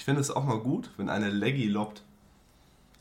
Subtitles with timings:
[0.00, 2.02] Ich finde es auch mal gut, wenn eine Leggy lobt.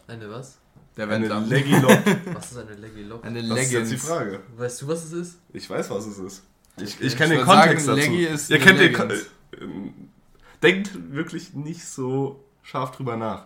[0.09, 0.57] Eine was?
[0.97, 1.29] Der Eine.
[1.29, 2.01] Leggy lobt.
[2.35, 3.23] Was ist eine Leggy Lock?
[3.23, 4.05] Eine Das ist jetzt die Leggings.
[4.05, 4.39] Frage.
[4.57, 5.37] Weißt du, was es ist?
[5.53, 6.43] Ich weiß, was es ist.
[6.75, 7.05] Ich, Okay.
[7.05, 8.11] ich kenne den Kontext sagen, dazu.
[8.11, 9.29] Leggy ist Ihr kennt den Kon Leggings.
[9.61, 9.93] ähm,
[10.61, 13.45] Denkt wirklich nicht so scharf drüber nach.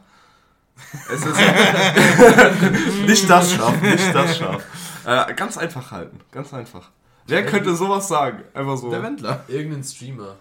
[1.14, 1.38] Es ist
[3.06, 4.64] nicht das scharf, nicht das scharf.
[5.06, 6.90] Äh, ganz einfach halten, ganz einfach.
[7.28, 8.42] Wer könnte sowas sagen?
[8.56, 8.90] Einfach so.
[8.90, 9.46] Der Wendler.
[9.48, 10.38] Irgendein Streamer.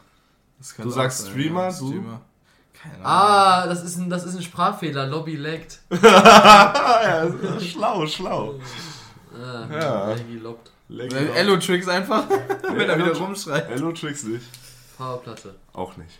[0.59, 1.89] Das Du sagst sein, Streamer, ja, du?
[1.89, 2.21] Streamer.
[2.83, 3.07] Keine Ahnung.
[3.07, 5.07] Ah, das ist ein, das ist ein Sprachfehler.
[5.07, 5.81] Lobby laggt.
[6.03, 7.27] ja,
[7.61, 8.55] schlau, schlau.
[9.35, 10.09] Ah, Ja.
[10.15, 10.71] Leggy lockt.
[10.89, 11.37] Leggy Äh, lobt.
[11.37, 12.25] Elo-Tricks einfach,
[12.69, 13.69] wenn er wieder rumschreit.
[13.69, 14.45] Hello Tricks nicht.
[14.99, 15.55] Powerplatte.
[15.73, 16.19] Auch nicht.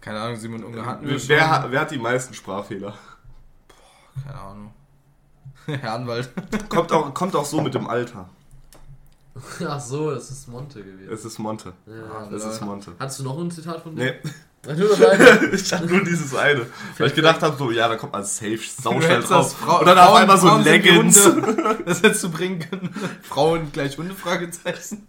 [0.00, 1.70] Keine Ahnung, Simon Unge hatten wir Wer, schon.
[1.72, 2.94] wer hat die meisten Sprachfehler?
[4.24, 4.74] Keine Ahnung.
[5.66, 6.30] Herr Anwalt.
[6.68, 8.28] Kommt auch, kommt auch so mit dem Alter.
[9.66, 11.10] Ach so, das ist Monte gewesen.
[11.12, 11.72] Es ist Monte.
[11.86, 12.28] Ja.
[12.34, 12.92] Es ist Monte.
[12.98, 14.04] Hattest du noch ein Zitat von dem?
[14.04, 14.14] Nee,
[15.54, 16.66] ich hatte nur dieses eine.
[16.96, 19.56] Weil ich gedacht habe, so, ja, da kommt man safe sauschnell drauf.
[19.56, 21.20] Frau- Und dann auf Frauen- einmal so wie Leggings.
[21.84, 22.94] Das hättest du bringen können.
[23.22, 25.08] Frauen gleich Hunde, Fragezeichen.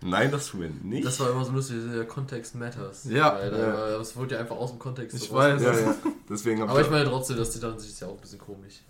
[0.00, 1.06] Nein, das tun wir nicht.
[1.06, 3.04] Das war immer so lustig, der Context matters.
[3.04, 3.36] Ja.
[3.36, 3.98] Weil, Ja.
[3.98, 5.16] das wurde ja einfach aus dem Kontext.
[5.16, 5.62] Ich weiß.
[5.62, 5.94] ja, ja.
[6.28, 8.80] Deswegen Aber ich meine trotzdem, das Zitat sich ist ja auch ein bisschen komisch.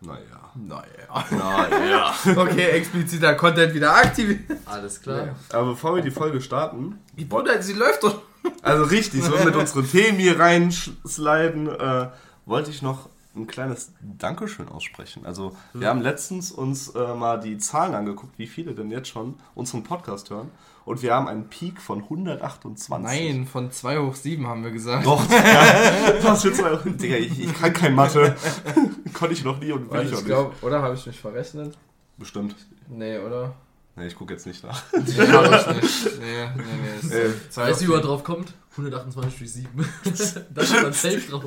[0.00, 0.50] Naja.
[0.54, 1.24] Naja.
[1.30, 2.14] Naja.
[2.36, 4.40] Okay, expliziter Content wieder aktiv.
[4.64, 5.36] Alles klar.
[5.52, 8.22] Aber bevor wir die Folge starten, Die Bruder, sie läuft doch.
[8.62, 12.08] also richtig, so mit unseren Themen hier reinsliden, äh,
[12.46, 15.24] wollte ich noch ein kleines Dankeschön aussprechen.
[15.24, 19.36] Also, wir haben letztens uns äh, mal die Zahlen angeguckt, wie viele denn jetzt schon
[19.54, 20.50] unseren Podcast hören.
[20.84, 22.88] Und wir haben einen Peak von 128.
[23.04, 25.06] Nein, von 2 hoch 7 haben wir gesagt.
[25.06, 25.42] Doch, ja.
[26.22, 28.34] Was für zwei Digga, ich, ich kann kein Mathe.
[29.12, 30.26] Konnte ich noch nie und will Warte, ich auch ich nicht.
[30.26, 31.76] glaube, oder habe ich mich verrechnet?
[32.16, 32.56] Bestimmt.
[32.88, 33.54] Nee, oder?
[33.96, 34.82] Nee, ich gucke jetzt nicht nach.
[34.92, 36.20] Nee, habe ich nicht.
[36.20, 36.62] Nee, nee,
[37.02, 37.06] nee.
[37.06, 38.52] Ist Äh, Weißt du, wie hoch man drauf kommt?
[38.72, 39.68] 128 durch 7.
[40.54, 41.44] da steht dann safe drauf.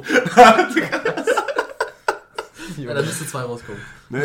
[2.78, 3.82] Ja, da müsste 2 rauskommen.
[4.10, 4.22] Nee.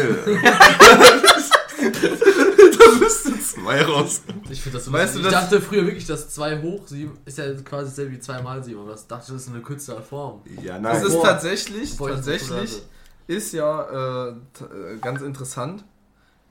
[3.54, 4.22] Da müsste zwei raus.
[4.50, 7.18] Ich finde das so Weißt du, Ich das- dachte früher wirklich, dass 2 hoch 7
[7.24, 8.80] ist ja quasi dasselbe wie 2 mal 7.
[8.80, 10.42] Aber ich dachte, das ist eine kürzere Form.
[10.62, 11.06] Ja, Das nein.
[11.06, 11.24] ist Boah.
[11.24, 12.82] tatsächlich, das tatsächlich
[13.26, 15.84] ist ja äh, äh, ganz interessant.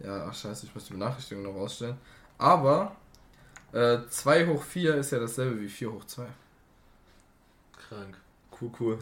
[0.03, 1.97] Ja, ach scheiße, ich muss die Benachrichtigung noch rausstellen.
[2.37, 2.95] Aber
[3.73, 6.23] äh, 2 hoch 4 ist ja dasselbe wie 4 hoch 2.
[7.89, 8.17] Krank.
[8.59, 8.97] Cool, cool.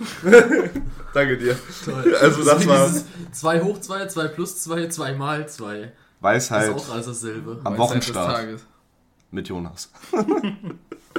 [1.13, 1.57] Danke dir.
[1.85, 2.15] Toll.
[2.15, 2.91] Also das war
[3.31, 5.91] 2 hoch 2, 2 plus 2, 2 mal 2.
[6.25, 7.51] Das Weisheit ist auch alles dasselbe.
[7.51, 8.65] am Weisheit Wochenstart des Tages.
[9.31, 9.91] mit Jonas.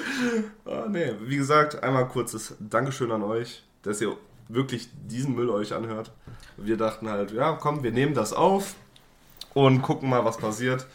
[0.64, 4.16] ah, nee, wie gesagt, einmal kurzes Dankeschön an euch, dass ihr
[4.48, 6.12] wirklich diesen Müll euch anhört.
[6.56, 8.74] Wir dachten halt, ja, komm, wir nehmen das auf
[9.54, 10.86] und gucken mal, was passiert.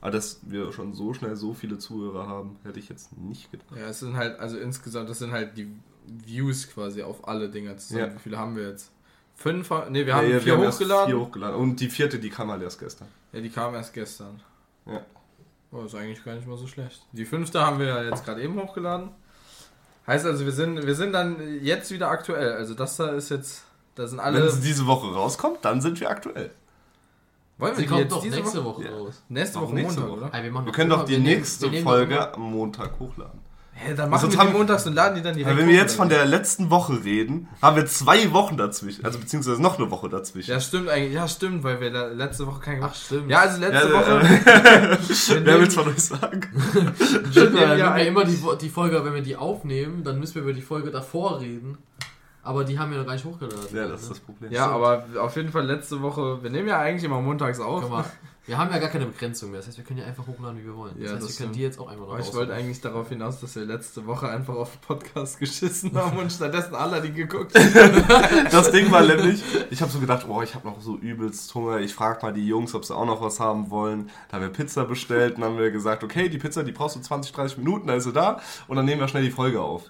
[0.00, 3.70] Aber dass wir schon so schnell so viele Zuhörer haben, hätte ich jetzt nicht gedacht.
[3.74, 5.68] Ja, es sind halt, also insgesamt, das sind halt die
[6.06, 8.10] Views quasi auf alle Dinger zusammen.
[8.10, 8.14] Ja.
[8.14, 8.90] Wie viele haben wir jetzt?
[9.36, 9.70] Fünf?
[9.70, 11.06] Ne, wir haben Ja, ja, vier erst hochgeladen.
[11.06, 11.56] Vier hochgeladen.
[11.56, 13.08] Und die vierte, die kam halt erst gestern.
[13.34, 14.40] Ja, die kam erst gestern.
[14.86, 15.00] Ja.
[15.72, 17.02] Oh, ist eigentlich gar nicht mal so schlecht.
[17.12, 19.10] Die fünfte haben wir ja jetzt gerade eben hochgeladen.
[20.06, 22.52] Heißt also, wir sind, wir sind dann jetzt wieder aktuell.
[22.52, 23.64] Also das da ist jetzt,
[23.94, 24.38] da sind alle.
[24.38, 26.50] Wenn es diese Woche rauskommt, dann sind wir aktuell.
[27.58, 28.90] wollen Sie die kommt doch diese nächste Woche Ja.
[28.92, 29.22] raus.
[29.28, 30.26] Nächste Woche nächste Montag, Woche.
[30.26, 30.34] oder?
[30.38, 33.40] Ah, wir, Wir können doch die nächste wir Folge am Montag hochladen.
[33.76, 35.68] Hä, dann Also machen wir haben- die montags und laden die dann direkt Aber wenn
[35.68, 39.04] wir jetzt von der letzten Woche reden, haben wir zwei Wochen dazwischen.
[39.04, 40.50] Also beziehungsweise noch eine Woche dazwischen.
[40.52, 41.12] Ja, stimmt eigentlich.
[41.12, 43.28] Ja, stimmt, weil wir da letzte Woche kein Ach, stimmt.
[43.28, 44.20] Ja, also letzte Ja, Woche.
[44.20, 44.98] äh, wir
[45.28, 46.40] Wer nehmen- will's von euch sagen?
[47.30, 50.20] Stimmt, nehmen weil ja wenn wir immer die, die Folge, wenn wir die aufnehmen, dann
[50.20, 51.76] müssen wir über die Folge davor reden.
[52.44, 53.74] Aber die haben wir noch gar nicht hochgeladen.
[53.74, 54.52] Ja, das ist das Problem.
[54.52, 56.42] Ja, aber auf jeden Fall letzte Woche.
[56.42, 57.80] Wir nehmen ja eigentlich immer montags auf.
[57.82, 58.04] Guck mal,
[58.46, 59.60] wir haben ja gar keine Begrenzung mehr.
[59.60, 60.94] Das heißt, wir können ja einfach hochladen, wie wir wollen.
[60.98, 62.80] Das Ja, heißt, das wir können die jetzt auch einfach noch Aber ich wollte eigentlich
[62.80, 67.00] darauf hinaus, dass wir letzte Woche einfach auf den Podcast geschissen haben und stattdessen alle
[67.00, 68.48] die geguckt haben.
[68.50, 71.80] Das Ding war nämlich, ich habe so gedacht, oh, ich habe noch so übelst Hunger.
[71.80, 74.10] Ich frage mal die Jungs, ob sie auch noch was haben wollen.
[74.28, 77.00] Da haben wir Pizza bestellt und haben wir gesagt, okay, die Pizza, die brauchst du
[77.00, 79.84] 20, 30 Minuten, dann ist sie da und dann nehmen wir schnell die Folge auf.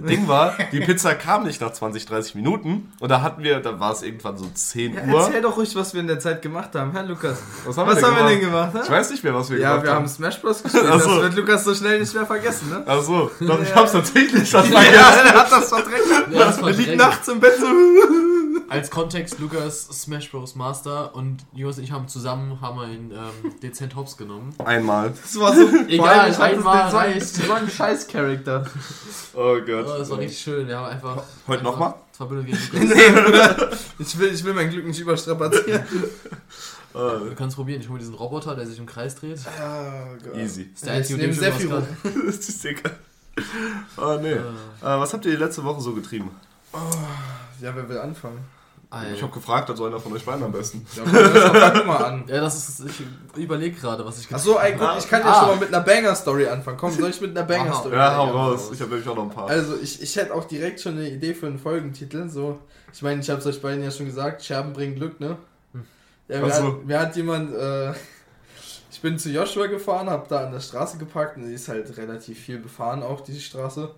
[0.00, 3.60] Das Ding war, die Pizza kam nicht nach 20, 30 Minuten und da hatten wir,
[3.60, 5.20] da war es irgendwann so 10 Ja, Uhr.
[5.26, 7.38] erzähl doch ruhig, was wir in der Zeit gemacht haben, Herr Lukas.
[7.66, 8.40] Was haben, Was wir, denn haben wir gemacht?
[8.40, 8.72] denn gemacht?
[8.74, 8.80] hä?
[8.84, 10.08] Ich weiß nicht mehr, was wir Ja, gemacht wir haben haben.
[10.08, 10.62] Smash Bros.
[10.62, 10.84] gespielt.
[10.88, 11.10] Ach so.
[11.14, 12.82] Das wird Lukas so schnell nicht mehr vergessen, ne?
[12.86, 13.74] Ach so, doch, ich Ja.
[13.76, 15.26] hab's tatsächlich schon Ja, vergessen.
[15.26, 16.04] er hat das verdrängt.
[16.32, 17.66] Ja, das Er liegt nachts im Bett so.
[18.70, 20.54] Als Kontext, Lukas Smash Bros.
[20.54, 24.54] Master und Jonas und ich haben zusammen haben wir ihn ähm, dezent hops genommen.
[24.62, 25.10] Einmal.
[25.22, 25.62] Das war so.
[25.88, 27.06] Egal, hab das- einmal das war-.
[27.14, 28.66] Das war ein Scheiß-Charakter.
[29.34, 29.86] Oh Oh, Gott.
[29.96, 30.66] Das war richtig schön.
[30.68, 31.22] Wir haben einfach.
[31.46, 31.94] Heute nochmal?
[32.12, 32.96] Verbindung gegen Lukas.
[32.96, 33.70] Nee, Bruder.
[34.00, 35.82] Ich will, ich will mein Glück nicht überstrapazieren.
[36.94, 37.80] Oh, Du kannst probieren.
[37.80, 39.40] Ich hole diesen Roboter, der sich im Kreis dreht.
[39.46, 40.70] Oh easy.
[40.74, 41.86] ist der einzige, was kann.
[42.26, 42.96] Das ist egal.
[43.96, 44.32] Ah, nee.
[44.32, 44.42] Äh, Äh,
[44.82, 46.30] was habt ihr die letzte Woche so getrieben?
[47.60, 48.38] Ja, wer will anfangen?
[48.90, 49.12] Alter.
[49.12, 50.86] Ich habe gefragt, also einer von euch beiden am besten.
[50.96, 52.24] Ja, fang doch mal an.
[52.26, 52.88] ja, das ist.
[53.36, 54.34] Ich überlege gerade, was ich.
[54.34, 55.40] Achso, ey, gut, ich kann ja Ah.
[55.40, 56.78] schon mal mit einer Banger-Story anfangen.
[56.78, 58.38] Komm, soll ich mit einer Banger-Story Ja, hau anfangen?
[58.38, 58.70] raus.
[58.72, 59.46] Ich habe nämlich auch noch ein paar.
[59.48, 62.30] Also, ich, ich hätte auch direkt schon eine Idee für einen Folgentitel.
[62.30, 62.58] So,
[62.90, 65.36] ich meine, ich habe es euch beiden ja schon gesagt, Scherben bringen Glück, ne?
[66.28, 66.64] Ja, mir, Ach so.
[66.68, 67.92] hat, mir hat jemand, äh,
[68.90, 71.94] ich bin zu Joshua gefahren, habe da an der Straße geparkt und die ist halt
[71.98, 73.90] relativ viel befahren, auch die Straße.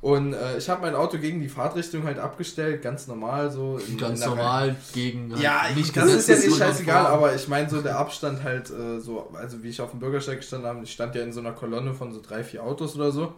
[0.00, 3.80] Und äh, ich habe mein Auto gegen die Fahrtrichtung halt abgestellt, ganz normal so.
[3.98, 5.32] Ganz normal gegen.
[5.32, 8.70] halt ja, nicht das ist ja nicht scheißegal, aber ich meine so der Abstand halt
[8.70, 11.40] äh, so, also wie ich auf dem Bürgersteig gestanden habe, ich stand ja in so
[11.40, 13.34] einer Kolonne von so drei, vier Autos oder so.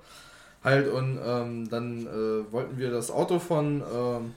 [0.65, 4.35] Halt und ähm, dann äh, wollten wir das Auto von ähm,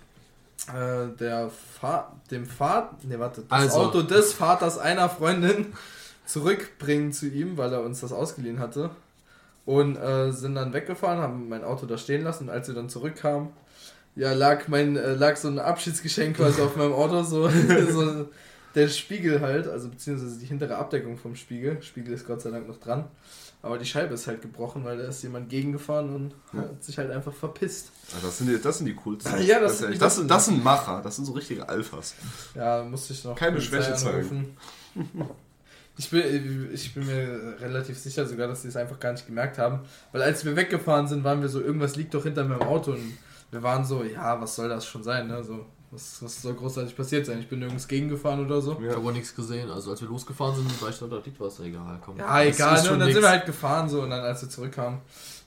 [0.67, 3.79] äh, der Fahr dem Vater, ne warte, das Also.
[3.79, 5.73] Auto des Vaters einer Freundin
[6.25, 8.91] zurückbringen zu ihm, weil er uns das ausgeliehen hatte.
[9.65, 12.89] Und äh, sind dann weggefahren, haben mein Auto da stehen lassen und als wir dann
[12.89, 13.49] zurückkamen,
[14.15, 17.47] ja, lag mein, äh, lag so ein Abschiedsgeschenk quasi auf meinem Auto, so,
[17.91, 18.27] so
[18.75, 21.81] der Spiegel halt, also beziehungsweise die hintere Abdeckung vom Spiegel.
[21.81, 23.05] Spiegel ist Gott sei Dank noch dran.
[23.63, 26.61] Aber die Scheibe ist halt gebrochen, weil da ist jemand gegengefahren und Ja.
[26.61, 27.91] hat sich halt einfach verpisst.
[28.11, 29.39] Ja, das, sind die, das sind die coolsten.
[29.43, 30.27] Ja, das das, sind die das, besten.
[30.27, 31.01] das sind Macher.
[31.03, 32.15] Das sind so richtige Alphas.
[32.55, 34.57] Ja, musste ich noch Keine Schwäche zeigen.
[35.97, 39.57] Ich bin, ich bin mir relativ sicher sogar, dass sie es einfach gar nicht gemerkt
[39.57, 39.81] haben.
[40.11, 42.91] Weil als wir weggefahren sind, waren wir so, irgendwas liegt doch hinter meinem Auto.
[42.91, 43.17] Und
[43.51, 45.43] wir waren so, ja, was soll das schon sein, ne?
[45.43, 47.39] So, was, was soll großartig passiert sein?
[47.39, 48.79] Ich bin nirgends gegengefahren oder so.
[48.81, 49.69] Ich habe auch nichts gesehen.
[49.69, 51.99] Also als wir losgefahren sind, war ich da, da liegt was, egal.
[52.03, 52.17] Komm.
[52.17, 52.91] Ja, egal, ne?
[52.91, 53.13] Und dann nix.
[53.13, 54.99] sind wir halt gefahren so und dann als wir zurückkamen,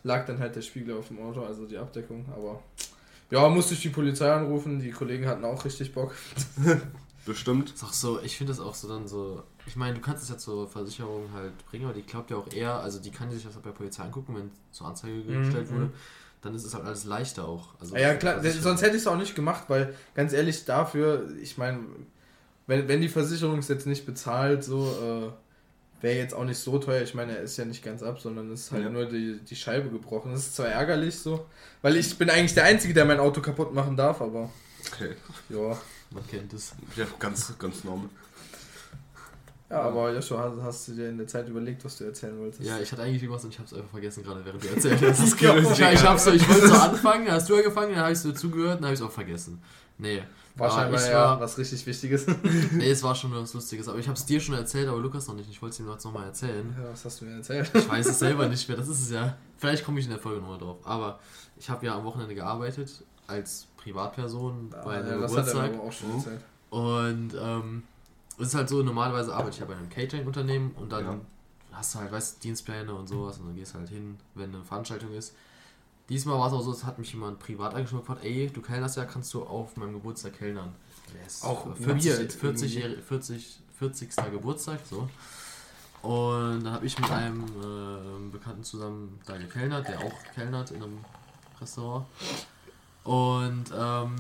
[0.03, 2.61] lag dann halt der Spiegel auf dem Auto, also die Abdeckung, aber
[3.31, 6.13] ja, musste ich die Polizei anrufen, die Kollegen hatten auch richtig Bock.
[7.27, 7.73] Bestimmt.
[7.75, 9.43] Ist auch so, ich finde es auch so dann so.
[9.67, 12.53] Ich meine, du kannst es ja zur Versicherung halt bringen, aber die glaubt ja auch
[12.53, 15.71] eher, also die kann sich das halt bei Polizei angucken, wenn zur Anzeige Mhm, gestellt
[15.71, 15.93] wurde, mhm.
[16.43, 17.69] dann ist es halt alles leichter auch.
[17.81, 21.57] Also Ja, klar, sonst hätte ich es auch nicht gemacht, weil ganz ehrlich dafür, ich
[21.57, 21.81] meine,
[22.67, 25.33] wenn, wenn die Versicherung es jetzt nicht bezahlt, so
[26.03, 27.03] äh, wäre jetzt auch nicht so teuer.
[27.03, 28.91] Ich meine, er ist ja nicht ganz ab, sondern es ist halt Ja.
[28.91, 30.33] nur die, die Scheibe gebrochen.
[30.33, 31.47] Das ist zwar ärgerlich so,
[31.83, 34.51] weil ich bin eigentlich der Einzige, der mein Auto kaputt machen darf, aber
[34.93, 35.15] Okay.
[35.49, 35.79] ja.
[36.15, 36.73] Man kennt es.
[36.97, 38.09] Ja, ganz, ganz normal.
[39.71, 42.63] Ja, aber Joshua, hast, hast du dir in der Zeit überlegt, was du erzählen wolltest?
[42.63, 45.03] Ja, ich hatte eigentlich irgendwas und ich habe es einfach vergessen, gerade während du erzählt
[45.03, 45.21] hast.
[45.23, 48.13] Das geht auch ich, hab's so, ich wollte so anfangen, hast du angefangen, dann habe
[48.13, 49.61] ich so zugehört, dann habe ich es auch vergessen.
[49.99, 50.23] Nee.
[50.57, 52.27] Wahrscheinlich Aber ich ja war- was richtig Wichtiges.
[52.73, 53.89] Nee, es war schon was Lustiges.
[53.89, 55.51] Aber ich habe es dir schon erzählt, aber Lukas noch nicht.
[55.51, 56.73] Ich wollte es ihm jetzt nochmal erzählen.
[56.81, 57.69] Ja, was hast du mir erzählt?
[57.75, 59.37] Ich weiß es selber nicht mehr, das ist es ja.
[59.59, 60.77] Vielleicht komme ich in der Folge nochmal drauf.
[60.85, 61.19] Aber
[61.59, 66.07] ich habe ja am Wochenende gearbeitet als Privatperson bei einem ja, das hat er Geburtstag.
[66.71, 66.79] Mhm.
[66.79, 67.83] Und ähm,
[68.39, 71.21] es ist halt so, normalerweise arbeite ich ja bei einem Catering-Unternehmen und dann Ja.
[71.73, 74.53] hast du halt, weißt du, Dienstpläne und sowas und dann gehst du halt hin, wenn
[74.55, 75.35] eine Veranstaltung ist.
[76.09, 78.61] Diesmal war es auch so, es hat mich jemand privat angesprochen und gefragt, ey, du
[78.61, 80.75] kellnerst ja, kannst du auf meinem Geburtstag kellnern.
[81.27, 81.87] Ist Auch 40,
[82.19, 83.03] weird 40, irgendwie.
[83.03, 84.17] 40, 40.
[84.33, 85.09] Geburtstag, so.
[86.03, 90.83] Und dann habe ich mit einem äh, Bekannten zusammen da gekellnert, der auch kellnert in
[90.83, 90.99] einem
[91.61, 92.05] Restaurant.
[93.05, 94.17] Und ähm,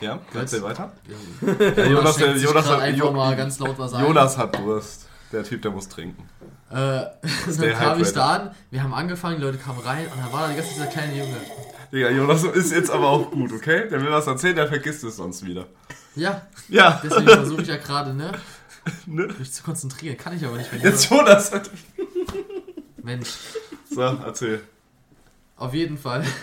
[0.00, 0.92] Ja, erzähl weiter.
[1.76, 4.04] ja, Jonas, der- Jonas hat- Jo- mal ganz laut was ein.
[4.04, 5.06] Jonas hat Durst.
[5.32, 6.26] Der Typ, der muss trinken.
[6.70, 6.74] Äh,
[7.58, 10.42] dann kam ich da an, wir haben angefangen, die Leute kamen rein und da war
[10.42, 11.36] da die ganze dieser kleine Junge.
[11.92, 13.88] Digga, Jonas ist jetzt aber auch gut, okay?
[13.90, 15.66] Der will was erzählen, der vergisst es sonst wieder.
[16.14, 18.32] Ja, Ja, deswegen versuche ich ja gerade, ne,
[19.06, 19.28] ne?
[19.38, 20.16] mich zu konzentrieren.
[20.16, 21.50] Kann ich aber nicht, wenn Jetzt Jonas.
[23.02, 23.30] Mensch,
[23.90, 24.62] So, erzähl.
[25.58, 26.24] Auf jeden Fall.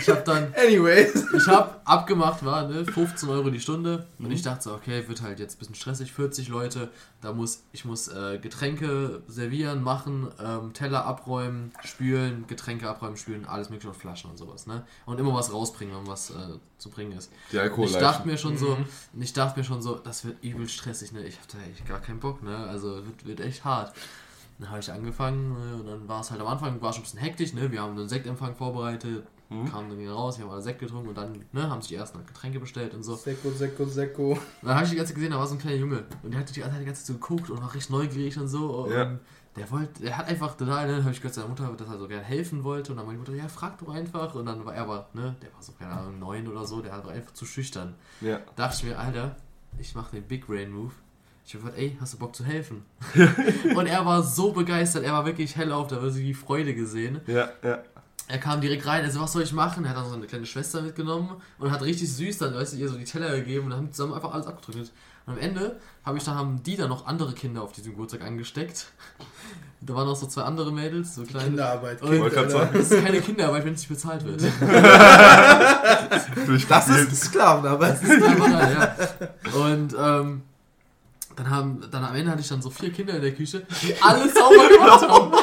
[0.00, 1.14] Ich habe dann, Anyways.
[1.32, 4.32] ich habe abgemacht, war, ne, 15 Euro die Stunde und Mhm.
[4.32, 6.90] ich dachte so, okay, wird halt jetzt ein bisschen stressig, 40 Leute,
[7.20, 13.44] da muss, ich muss äh, Getränke servieren, machen, ähm, Teller abräumen, spülen, Getränke abräumen, spülen,
[13.44, 16.34] alles mögliche und Flaschen und sowas, ne, und immer was rausbringen, wenn was äh,
[16.78, 17.30] zu bringen ist.
[17.52, 17.86] Die Alkohol.
[17.86, 18.76] Ich dachte mir schon so,
[19.16, 21.24] ich dachte mir schon so, das wird übel stressig, ne?
[21.24, 22.56] Ich hatte echt gar keinen Bock, ne?
[22.56, 23.94] Also wird, wird echt hart.
[24.58, 25.76] Dann habe ich angefangen ne?
[25.76, 27.70] und dann war es halt am Anfang war schon ein bisschen hektisch, ne?
[27.70, 29.70] Wir haben einen Sektempfang vorbereitet, Mhm.
[29.70, 31.94] kamen dann wieder raus, wir haben alle Sekt getrunken und dann ne, haben sich die
[31.94, 33.12] ersten halt Getränke bestellt und so.
[33.12, 34.38] Und Seko, Seko, Seko.
[34.62, 36.40] dann habe ich die ganze Zeit gesehen, da war so ein kleiner Junge und der
[36.40, 38.70] hat die ganze Zeit, die ganze Zeit so geguckt und war richtig neugierig und so.
[38.84, 39.16] Und Ja.
[39.54, 42.08] der wollte, der hat einfach total, ne, habe ich gehört, seine Mutter, dass er so
[42.08, 44.82] gerne helfen wollte und dann meine Mutter, ja, frag doch einfach und dann war er
[44.82, 47.94] aber, ne, der war so, keine Ahnung, neun oder so, der war einfach zu schüchtern
[48.20, 48.40] Ja.
[48.56, 49.36] dachte ich mir, Alter,
[49.78, 50.92] ich mache den Big Brain Move.
[51.46, 52.84] Ich hab gesagt, ey, hast du Bock zu helfen?
[53.76, 57.20] und er war so begeistert, er war wirklich hellauf, da war so die Freude gesehen.
[57.28, 57.84] Ja, ja.
[58.28, 59.84] Er kam direkt rein, also was soll ich machen?
[59.84, 62.78] Er hat dann so eine kleine Schwester mitgenommen und hat richtig süß dann, weißt du,
[62.78, 64.90] ihr so die Teller gegeben und haben zusammen einfach alles abgedrückt.
[65.26, 68.22] Und am Ende habe ich dann, haben die dann noch andere Kinder auf diesem Geburtstag
[68.22, 68.86] angesteckt.
[69.80, 71.50] Da waren noch so zwei andere Mädels, so kleine.
[71.50, 72.02] Kinderarbeit.
[72.02, 72.70] Und, grad äh, sagen.
[72.72, 74.42] das ist keine Kinderarbeit, wenn es nicht bezahlt wird.
[76.68, 77.98] Das ist Sklavenarbeit.
[77.98, 78.96] Sklaverei, ja.
[79.60, 80.42] Und ähm,
[81.36, 83.94] dann haben, dann am Ende hatte ich dann so vier Kinder in der Küche, die
[84.02, 85.32] alles sauber gemacht haben.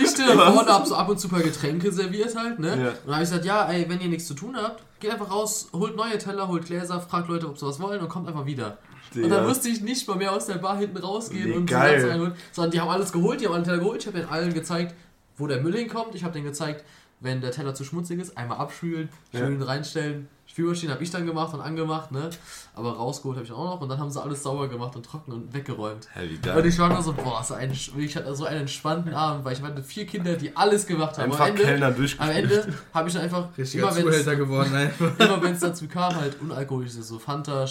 [0.00, 2.68] Ich stehe da vorne, hab so ab und zu paar Getränke serviert halt, ne?
[2.68, 2.74] Ja.
[2.74, 5.30] Und dann habe ich gesagt, ja, ey, wenn ihr nichts zu tun habt, geht einfach
[5.30, 8.46] raus, holt neue Teller, holt Gläser, fragt Leute, ob sie was wollen und kommt einfach
[8.46, 8.78] wieder.
[9.14, 12.00] Und dann musste ich nicht mal mehr aus der Bar hinten rausgehen Wie und geil.
[12.00, 14.00] so reinholen, sondern die haben alles geholt, die haben alle Teller geholt.
[14.00, 14.94] Ich habe den allen gezeigt,
[15.36, 16.14] wo der Müll hinkommt.
[16.14, 16.84] Ich habe denen gezeigt,
[17.20, 19.40] wenn der Teller zu schmutzig ist, einmal abspülen, Ja.
[19.40, 20.28] schön reinstellen.
[20.46, 22.30] Spülmaschine habe ich dann gemacht und angemacht, ne?
[22.74, 25.30] Aber rausgeholt habe ich auch noch und dann haben sie alles sauber gemacht und trocken
[25.32, 26.08] und weggeräumt.
[26.14, 26.64] Hä, wie Und geil.
[26.66, 29.62] ich war nur so, boah, so ein, ich hatte so einen entspannten Abend, weil ich
[29.62, 31.24] hatte vier Kinder, die alles gemacht haben.
[31.24, 32.30] Einfach am Ende, Kellner am.
[32.30, 34.72] Ende habe ich dann einfach, Richtiger immer wenn es geworden,
[35.18, 37.66] immer wenn's dazu kam, halt unalkoholisches, so Fanta,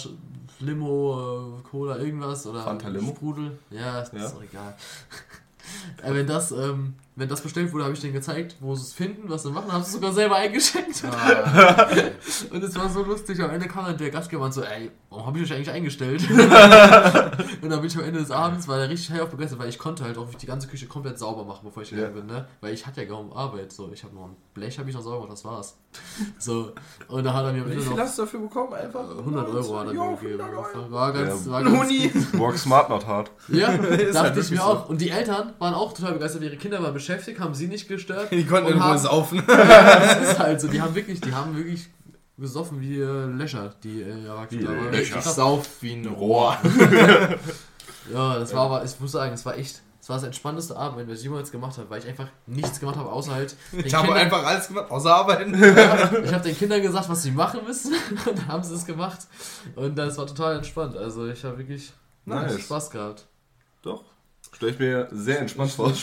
[0.60, 3.10] Limo, äh, Cola, irgendwas oder Fanta Limo?
[3.14, 3.58] Sprudel.
[3.70, 4.24] Ja, ist, Ja.
[4.24, 4.76] ist doch egal.
[6.02, 8.92] Äh, wenn, das, ähm, wenn das bestellt wurde, habe ich denen gezeigt, wo sie es
[8.92, 11.02] finden, was sie machen, haben sie sogar selber eingeschenkt.
[11.10, 11.88] Ah,
[12.52, 13.40] Und es war so lustig.
[13.42, 16.22] Am Ende kam dann der Gastgeber und so, ey, warum habe ich euch eigentlich eingestellt?
[16.30, 19.68] und dann bin ich am Ende des Abends, war der richtig hell auf begeistert, weil
[19.68, 22.20] ich konnte halt auch die ganze Küche komplett sauber machen, bevor ich gegangen Ja.
[22.20, 22.46] bin, ne?
[22.60, 23.72] Weil ich hatte ja kaum Arbeit.
[23.72, 25.76] So, ich habe nur ein Blech, habe ich noch sauber gemacht, das war's.
[26.38, 26.72] So,
[27.08, 28.74] und da hat er mir am Wie Ende viel noch hast du dafür bekommen?
[28.74, 30.40] Einfach 100 Euro hat er mir gegeben.
[30.40, 30.90] 100 Euro.
[30.92, 31.52] War ganz, Ja.
[31.52, 32.32] war ganz.
[32.38, 33.30] Work smart, not hard.
[33.48, 34.62] Ja, dachte halt ich mir so.
[34.62, 34.88] auch.
[34.88, 38.28] Und die Eltern waren auch total begeistert, ihre Kinder waren beschäftigt, haben sie nicht gestört.
[38.30, 39.42] Die konnten Ruhe haben- saufen.
[39.46, 41.88] das ist halt so, die haben wirklich, die haben wirklich
[42.36, 44.92] gesoffen wie äh, Löcher, die äh, Erwachsenen.
[44.92, 46.56] Wie Aber sauf wie ein Rohr.
[48.12, 51.08] Ja, das war aber, ich muss sagen, es war echt, es war das entspannteste Abend,
[51.10, 54.06] was ich jemals gemacht habe, weil ich einfach nichts gemacht habe, außer halt Ich habe
[54.06, 55.54] Kindern- einfach alles gemacht, außer arbeiten.
[55.54, 57.92] ich habe den Kindern gesagt, was sie machen müssen
[58.26, 59.18] und dann haben sie es gemacht
[59.76, 60.96] und das war total entspannt.
[60.96, 61.92] Also ich habe wirklich
[62.24, 62.60] Nice.
[62.60, 63.26] Spaß gehabt.
[63.82, 64.04] Doch.
[64.52, 65.88] Stelle ich mir sehr entspannt vor.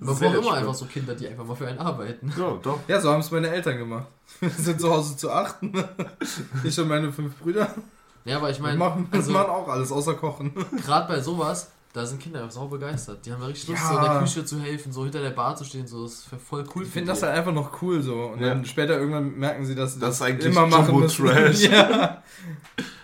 [0.00, 2.32] Man Sehr braucht immer einfach so Kinder, die einfach mal für einen arbeiten.
[2.36, 2.80] Ja, doch.
[2.88, 4.06] Ja, so haben es meine Eltern gemacht.
[4.40, 5.72] Wir sind zu Hause zu achten.
[6.64, 7.72] Ich und meine fünf Brüder.
[8.24, 10.52] Ja, aber ich Wir meine, machen, wir also, machen auch alles außer Kochen.
[10.84, 13.24] gerade bei sowas, da sind Kinder einfach sau begeistert.
[13.26, 13.88] Die haben da richtig Lust, Ja.
[13.92, 16.28] so in der Küche zu helfen, so hinter der Bar zu stehen, so das ist
[16.48, 16.84] voll cool.
[16.84, 18.14] Ich finde das halt einfach noch cool so.
[18.14, 18.48] Und Ja.
[18.48, 21.26] dann später irgendwann merken sie, dass sie Das das, eigentlich immer machen müssen.
[21.26, 21.62] Jumbo-Trash.
[21.64, 22.22] Ja.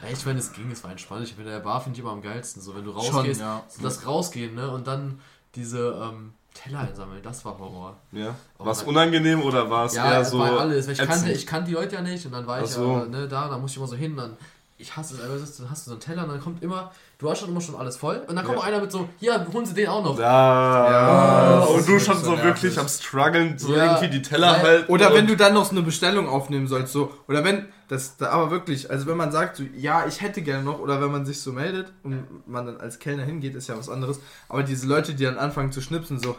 [0.02, 1.24] Ja, ich meine, es ging, es war entspannt.
[1.24, 2.62] Ich finde, der Bar finde ich immer am geilsten.
[2.62, 3.62] So, wenn du rausgehst, ja.
[3.68, 4.70] so das Rausgehen, ne?
[4.70, 5.20] Und dann
[5.54, 7.96] diese ähm, Teller einsammeln, das war Horror.
[8.12, 8.34] Ja.
[8.58, 10.38] Oh War es unangenehm oder war es ja, eher so.
[10.38, 10.86] war alles.
[10.86, 12.90] Weil ich, kannte, ich kannte die Leute ja nicht und dann war Ach ich so.
[12.90, 14.16] ja ne, da, da musste ich immer so hin.
[14.16, 14.36] Dann,
[14.80, 17.28] ich hasse es, aber dann hast du so einen Teller und dann kommt immer, du
[17.28, 18.64] hast schon immer schon alles voll und dann kommt Ja.
[18.64, 20.16] einer mit so, ja, holen Sie den auch noch.
[20.18, 22.44] Ja, Ja, und du schon so nervig.
[22.44, 24.92] wirklich am struggeln, so Ja, irgendwie die Teller weil- halten.
[24.92, 28.30] Oder wenn du dann noch so eine Bestellung aufnehmen sollst, so, oder wenn, das, da
[28.30, 31.26] aber wirklich, also wenn man sagt, so, ja, ich hätte gerne noch, oder wenn man
[31.26, 34.86] sich so meldet und man dann als Kellner hingeht, ist ja was anderes, aber diese
[34.86, 36.36] Leute, die dann anfangen zu schnipsen, so,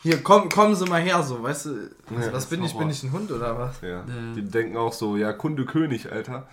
[0.00, 1.70] hier, komm, kommen Sie mal her, so, weißt du,
[2.08, 3.80] was, Ja, was bin ich, bin ich ein Hund oder was?
[3.82, 6.46] Ja, die denken auch so, ja, Kunde König, Alter.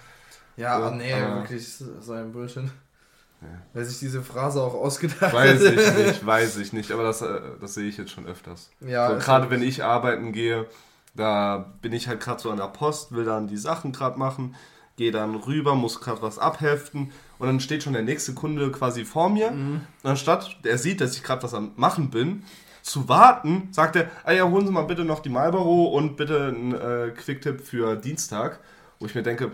[0.57, 2.63] Ja, Ja, nee, wirklich, so ein Bullshit.
[3.41, 3.47] Ja.
[3.73, 5.73] Wer sich diese Phrase auch ausgedacht Weiß hat.
[5.73, 8.71] ich nicht, weiß ich nicht, aber das, äh, das sehe ich jetzt schon öfters.
[8.79, 10.65] Ja, so, gerade halt- wenn ich arbeiten gehe,
[11.13, 14.55] da bin ich halt gerade so an der Post, will dann die Sachen gerade machen,
[14.97, 19.03] gehe dann rüber, muss gerade was abheften und dann steht schon der nächste Kunde quasi
[19.05, 19.51] vor mir.
[19.51, 19.81] Mhm.
[20.03, 22.43] Und anstatt der sieht, dass ich gerade was am Machen bin,
[22.81, 26.47] zu warten, sagt er, ah ja, holen Sie mal bitte noch die Marlboro und bitte
[26.47, 28.59] einen äh, Quicktip für Dienstag.
[28.99, 29.51] Wo ich mir denke,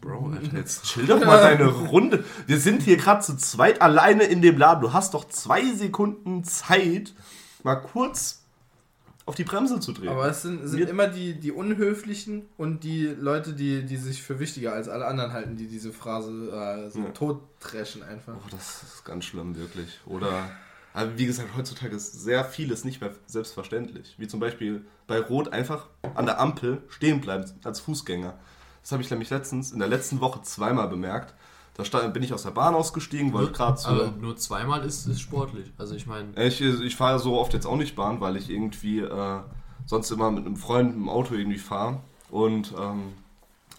[0.00, 2.24] Bro, Alter, jetzt chill doch mal deine Runde.
[2.46, 4.80] Wir sind hier gerade zu zweit alleine in dem Laden.
[4.82, 7.14] Du hast doch zwei Sekunden Zeit,
[7.64, 8.42] mal kurz
[9.26, 10.08] auf die Bremse zu drehen.
[10.08, 14.38] Aber es sind, sind immer die, die Unhöflichen und die Leute, die, die sich für
[14.40, 17.10] wichtiger als alle anderen halten, die diese Phrase äh, so Ja.
[17.10, 18.34] totdreschen einfach.
[18.36, 20.00] Oh, das ist ganz schlimm, wirklich.
[20.06, 20.48] Oder,
[20.94, 24.14] aber wie gesagt, heutzutage ist sehr vieles nicht mehr selbstverständlich.
[24.16, 28.32] Wie zum Beispiel bei Rot einfach an der Ampel stehen bleiben als Fußgänger.
[28.88, 31.34] Das habe ich nämlich letztens, in der letzten Woche zweimal bemerkt.
[31.74, 34.18] Da stand, bin ich aus der Bahn ausgestiegen, wollte gerade Aber zu.
[34.18, 35.70] nur zweimal ist, ist sportlich.
[35.76, 39.00] Also ich meine, Ich, ich fahre so oft jetzt auch nicht Bahn, weil ich irgendwie
[39.00, 39.40] äh,
[39.84, 42.00] sonst immer mit einem Freund im Auto irgendwie fahre.
[42.30, 43.12] Und ähm,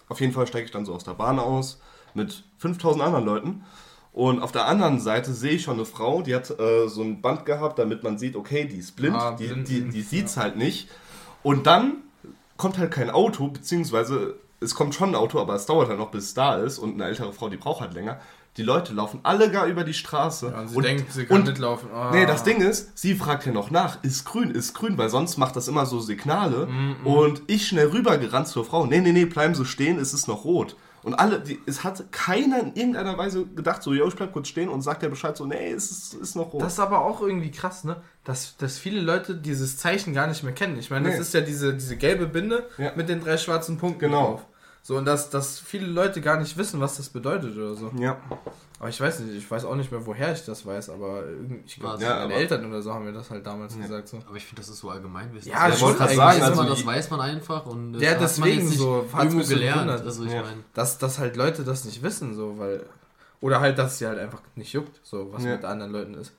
[0.08, 1.80] auf jeden Fall steige ich dann so aus der Bahn aus
[2.14, 3.64] mit 5000 anderen Leuten.
[4.12, 7.20] Und auf der anderen Seite sehe ich schon eine Frau, die hat äh, so ein
[7.20, 10.02] Band gehabt, damit man sieht, okay, die ist blind, Ah, die, blind, die, blind, die
[10.02, 10.88] sieht es halt nicht.
[11.42, 11.94] Und dann
[12.56, 16.10] kommt halt kein Auto, beziehungsweise es kommt schon ein Auto, aber es dauert halt noch,
[16.10, 16.78] bis es da ist.
[16.78, 18.20] Und eine ältere Frau, die braucht halt länger.
[18.56, 20.48] Die Leute laufen alle gar über die Straße.
[20.52, 21.88] Ja, und sie denkt, sie kann und- mitlaufen.
[21.94, 22.10] Ah.
[22.12, 25.36] Nee, das Ding ist, sie fragt ja noch nach, ist grün, ist grün, weil sonst
[25.38, 26.66] macht das immer so Signale.
[26.66, 30.26] Mm, Und ich schnell rübergerannt zur Frau, nee, nee, nee, bleiben Sie stehen, es ist
[30.26, 30.76] noch rot.
[31.02, 34.48] Und alle, die, es hat keiner in irgendeiner Weise gedacht, so, yo, ich bleib kurz
[34.48, 36.60] stehen und sagt der Bescheid so, nee, es ist, ist noch rot.
[36.60, 38.02] Das ist aber auch irgendwie krass, ne?
[38.24, 40.76] Dass, dass viele Leute dieses Zeichen gar nicht mehr kennen.
[40.78, 41.22] Ich meine, das Nee.
[41.22, 42.92] ist ja diese, diese gelbe Binde Ja.
[42.96, 44.22] mit den drei schwarzen Punkten Genau.
[44.32, 44.46] drauf.
[44.82, 47.90] So, und dass, dass viele Leute gar nicht wissen, was das bedeutet oder so.
[47.98, 48.16] ja.
[48.78, 51.60] Aber ich weiß nicht, ich weiß auch nicht mehr, woher ich das weiß, aber irgendwie-
[51.66, 53.82] ich glaube, Ja, meine Eltern oder so haben mir das halt damals Ja.
[53.82, 54.08] gesagt.
[54.08, 54.16] So.
[54.26, 55.52] Aber ich finde, das ist so Allgemeinwissen.
[55.52, 58.12] Ja, das ich wollte weiß sagen, man, also das weiß man einfach und das Ja,
[58.12, 59.90] hat man deswegen jetzt nicht so, mich so gelernt.
[59.90, 60.40] Also ich Ja.
[60.42, 62.86] meine, Dass, dass halt Leute das nicht wissen, so, weil.
[63.42, 65.52] Oder halt, dass sie halt einfach nicht juckt, so, was Ja.
[65.56, 66.32] mit anderen Leuten ist.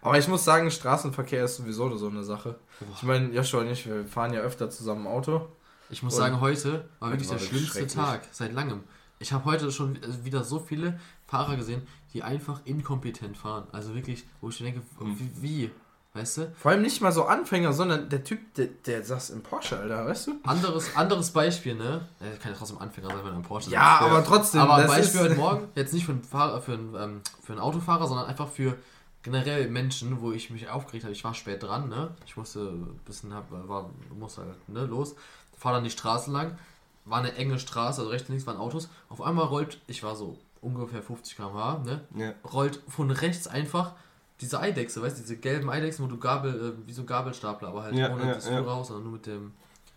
[0.00, 2.54] Aber ich muss sagen, Straßenverkehr ist sowieso so eine Sache.
[2.96, 5.46] Ich meine, Joshua und ich, wir fahren ja öfter zusammen Auto.
[5.92, 7.86] Ich muss Und- sagen, heute war wirklich war der schlimmste.
[7.86, 8.82] Tag seit langem.
[9.20, 13.68] Ich habe heute schon wieder so viele Fahrer gesehen, die einfach inkompetent fahren.
[13.70, 15.16] Also wirklich, wo ich denke, Hm.
[15.18, 15.70] wie, wie?
[16.14, 16.52] Weißt du?
[16.58, 20.04] Vor allem nicht mal so Anfänger, sondern der Typ, der, der saß im Porsche, Alter,
[20.06, 20.32] weißt du?
[20.42, 22.06] Anderes, anderes Beispiel, ne?
[22.20, 24.10] Er kann ja trotzdem Anfänger sein, wenn er im Porsche Ja, sitzt.
[24.10, 24.60] aber trotzdem.
[24.60, 27.60] Aber ein Beispiel heute Morgen, jetzt nicht für einen, Fahrer, für, einen, ähm, für einen
[27.62, 28.76] Autofahrer, sondern einfach für
[29.22, 31.14] generell Menschen, wo ich mich aufgeregt habe.
[31.14, 32.10] Ich war spät dran, ne?
[32.26, 35.14] Ich musste ein bisschen, hab, war, musste halt, ne, los.
[35.62, 36.58] Fahr dann die Straße lang.
[37.04, 38.88] War eine enge Straße, also rechts und links waren Autos.
[39.08, 42.00] Auf einmal rollt, ich war so ungefähr 50 km/h, ne?
[42.16, 42.34] ja.
[42.52, 43.92] Rollt von rechts einfach
[44.40, 47.84] diese Eidechse, weißt du, diese gelben Eidechsen, wo du Gabel, äh, wie so Gabelstapler, aber
[47.84, 48.60] halt Ja, ohne ja, das ja.
[48.60, 49.52] Raus, sondern nur mit dem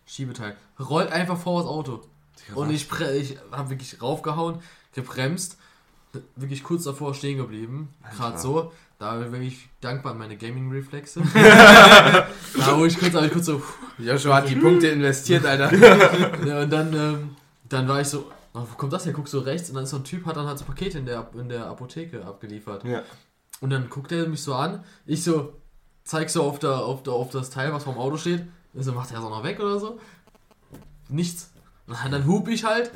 [0.05, 0.55] Schiebeteil.
[0.79, 2.01] Rollt einfach vor das Auto.
[2.53, 4.60] Und ich, ich habe wirklich raufgehauen,
[4.93, 5.57] gebremst,
[6.36, 7.91] wirklich kurz davor stehen geblieben.
[8.15, 8.72] Gerade so.
[8.98, 11.22] Da bin ich dankbar an meine Gaming-Reflexe.
[11.34, 12.28] da
[12.78, 13.62] wo ich kurz, ich kurz so.
[13.98, 15.74] Joshua hat die Punkte investiert, Alter.
[16.46, 17.36] Ja, und dann, ähm,
[17.68, 19.14] dann war ich so, oh, wo kommt das her?
[19.14, 21.06] Guck so rechts und dann ist so ein Typ, hat dann halt so Pakete in
[21.06, 22.84] der, in der Apotheke abgeliefert.
[22.86, 23.04] ja.
[23.62, 24.84] Und dann guckt er mich so an.
[25.06, 25.54] Ich so,
[26.04, 28.44] zeig so auf, der, auf, der, auf das Teil, was vorm Auto steht.
[28.74, 30.00] Und so, macht er das auch noch weg oder so?
[31.08, 31.52] Nichts.
[31.88, 32.92] Und dann hub ich halt.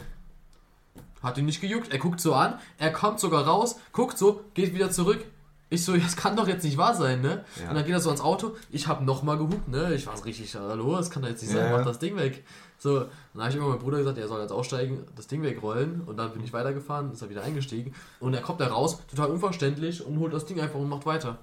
[1.23, 1.91] Hat ihn nicht gejuckt.
[1.91, 2.59] Er guckt so an.
[2.77, 5.23] Er kommt sogar raus, guckt so, geht wieder zurück.
[5.71, 7.43] Ich so, das kann doch jetzt nicht wahr sein, ne?
[7.61, 7.69] Ja.
[7.69, 8.55] Und dann geht er so ans Auto.
[8.71, 9.93] Ich hab nochmal gehupt, ne?
[9.93, 11.77] Ich war so richtig, hallo, das kann doch jetzt nicht sein, Ja.
[11.77, 12.43] mach das Ding weg.
[12.79, 12.99] So,
[13.33, 16.01] dann habe ich immer meinem Bruder gesagt, er soll jetzt aussteigen, das Ding wegrollen.
[16.05, 17.93] Und dann bin ich weitergefahren, ist er wieder eingestiegen.
[18.19, 21.37] Und er kommt da raus, total unverständlich, und holt das Ding einfach und macht weiter.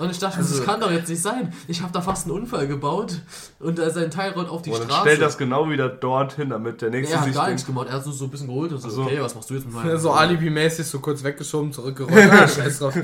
[0.00, 1.52] Und ich dachte, Also- das kann doch jetzt nicht sein.
[1.68, 3.20] Ich habe da fast einen Unfall gebaut
[3.58, 5.00] und äh, sein Teil rollt auf die Und Straße.
[5.02, 7.88] stellt das genau wieder dorthin, damit der nächste er hat sich gar nichts gemacht.
[7.88, 9.02] Er hat so, so ein bisschen geholt und so, Ach so.
[9.02, 9.98] okay, was machst du jetzt mit meinem...
[9.98, 12.16] so alibimäßig so kurz weggeschoben, zurückgerollt.
[12.32, 12.94] Ah, scheiß drauf.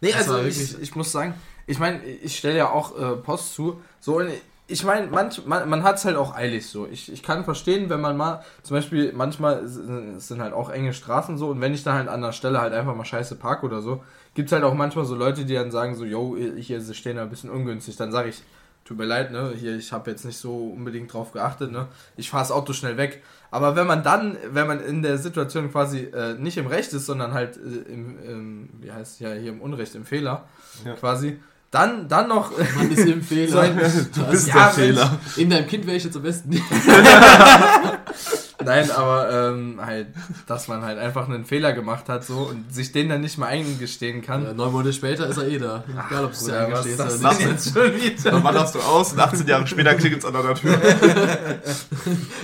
[0.00, 1.34] Nee, Das also ich, wirklich- ich muss sagen,
[1.66, 3.80] ich meine, ich stelle ja auch äh, Post zu.
[4.00, 4.28] So, und
[4.66, 6.86] ich meine, manch, man, man hat es halt auch eilig so.
[6.90, 11.36] Ich, ich kann verstehen, wenn man mal, zum Beispiel, manchmal sind halt auch enge Straßen
[11.36, 13.82] so und wenn ich dann halt an der Stelle halt einfach mal scheiße park oder
[13.82, 14.02] so,
[14.34, 17.16] gibt es halt auch manchmal so Leute, die dann sagen so, yo, hier sie stehen
[17.16, 17.96] da ein bisschen ungünstig.
[17.96, 18.42] Dann sage ich,
[18.84, 22.28] tut mir leid, ne, hier, ich habe jetzt nicht so unbedingt drauf geachtet, ne, ich
[22.30, 23.22] fahre das Auto schnell weg.
[23.50, 27.06] Aber wenn man dann, wenn man in der Situation quasi äh, nicht im Recht ist,
[27.06, 30.44] sondern halt äh, im, im, wie heißt es ja hier im Unrecht, im Fehler,
[30.84, 30.94] Ja.
[30.94, 31.38] quasi,
[31.70, 33.50] dann, dann noch Man ist im Fehler.
[33.52, 33.76] So ein-
[34.14, 34.70] du bist Ja, der.
[34.74, 35.18] Fehler.
[35.36, 36.62] In deinem Kind wäre ich jetzt am besten nicht.
[38.64, 40.08] Nein, aber ähm, halt,
[40.46, 43.46] dass man halt einfach einen Fehler gemacht hat so und sich den dann nicht mal
[43.46, 44.44] eingestehen kann.
[44.44, 45.84] Ja, neun Monate später ist er eh da.
[46.08, 47.40] Egal, ob du es dir eingestehst ist oder nicht.
[47.48, 48.30] jetzt schon wieder?
[48.30, 50.78] dann wanderst du aus und 18 Jahre später klingelt's an deiner Tür.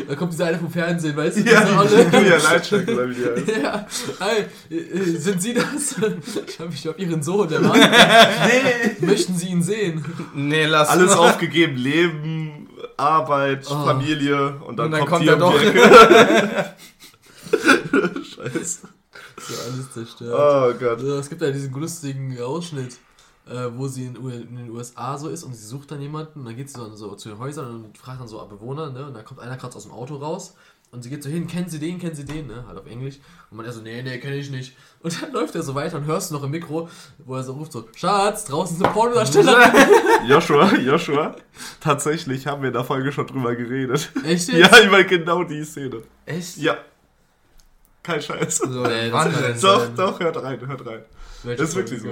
[0.09, 1.41] Da kommt dieser eine vom Fernsehen, weißt du?
[1.43, 1.85] ja.
[2.13, 3.63] Julia Leitschek oder wie die heißt.
[3.63, 3.87] Ja,
[4.21, 5.95] hi, äh, sind Sie das?
[6.47, 7.79] Ich habe ich hab Ihren Sohn, der Mann.
[7.79, 9.07] Nee.
[9.07, 10.05] Möchten Sie ihn sehen?
[10.35, 11.31] Nee, lass Alles mal.
[11.31, 12.60] aufgegeben, Leben,
[13.01, 13.85] Arbeit, Oh.
[13.85, 15.67] Familie und dann, Und dann kommt, kommt hier er um die.
[15.67, 16.77] Ecke.
[18.25, 18.89] Scheiße.
[19.39, 20.35] So alles zerstört.
[20.35, 21.01] Oh Gott.
[21.01, 22.99] Es gibt ja diesen lustigen Ausschnitt,
[23.49, 26.57] äh, wo sie in, den USA so ist und sie sucht dann jemanden und dann
[26.57, 29.07] geht sie so, so zu den Häusern und fragt dann so Bewohner, ne?
[29.07, 30.55] Und da kommt einer gerade aus dem Auto raus
[30.93, 32.65] und sie geht so hin, kennen Sie den, kennen Sie den, ne?
[32.67, 33.17] Halt auf Englisch.
[33.51, 34.77] Und man er so, nee, nee, kenne ich nicht.
[35.03, 37.53] Und dann läuft er so weiter und hörst du noch im Mikro, wo er so
[37.53, 39.73] ruft so, Schatz, draußen ist eine Pornodarsteller.
[40.27, 41.37] Joshua, Joshua,
[41.81, 44.11] tatsächlich haben wir in der Folge schon drüber geredet.
[44.25, 44.73] Echt jetzt?
[44.73, 46.03] Ja, über genau die Szene.
[46.27, 46.57] Echt?
[46.57, 46.77] Ja.
[48.03, 48.59] Kein Scheiß.
[48.59, 49.61] So, Nee, das wann kann denn?
[49.61, 49.97] Doch, sein.
[49.97, 51.03] doch, hört rein, hört rein.
[51.45, 52.09] Welche Das ist wirklich so.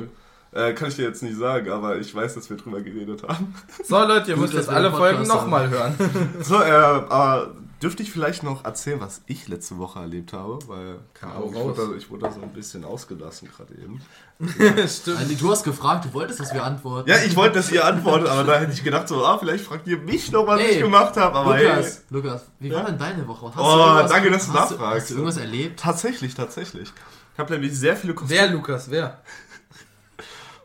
[0.52, 3.54] Äh, kann ich dir jetzt nicht sagen, aber ich weiß, dass wir drüber geredet haben.
[3.84, 5.94] So, Leute, ihr Gut, müsst jetzt alle Folgen nochmal hören.
[6.40, 10.58] So, äh, aber dürfte ich vielleicht noch erzählen, was ich letzte Woche erlebt habe?
[10.66, 14.00] Weil, keine Ahnung, ich wurde, da, ich wurde da so ein bisschen ausgelassen gerade eben.
[14.88, 15.18] Stimmt.
[15.18, 17.08] Also, du hast gefragt, du wolltest, dass wir antworten.
[17.08, 19.86] Ja, ich wollte, dass ihr antwortet, aber da hätte ich gedacht, so, ah, vielleicht fragt
[19.86, 21.34] ihr mich noch, was Ey, ich gemacht habe.
[21.36, 22.84] Aber Lukas, Lukas, wie war Ja?
[22.86, 23.52] denn deine Woche?
[23.54, 25.00] Hast Oh, danke, dass du nachfragst.
[25.02, 25.80] Hast du irgendwas erlebt?
[25.80, 26.88] tatsächlich, tatsächlich.
[27.34, 28.40] Ich habe nämlich sehr viele Kostüme.
[28.40, 29.20] Wer, Lukas, wer?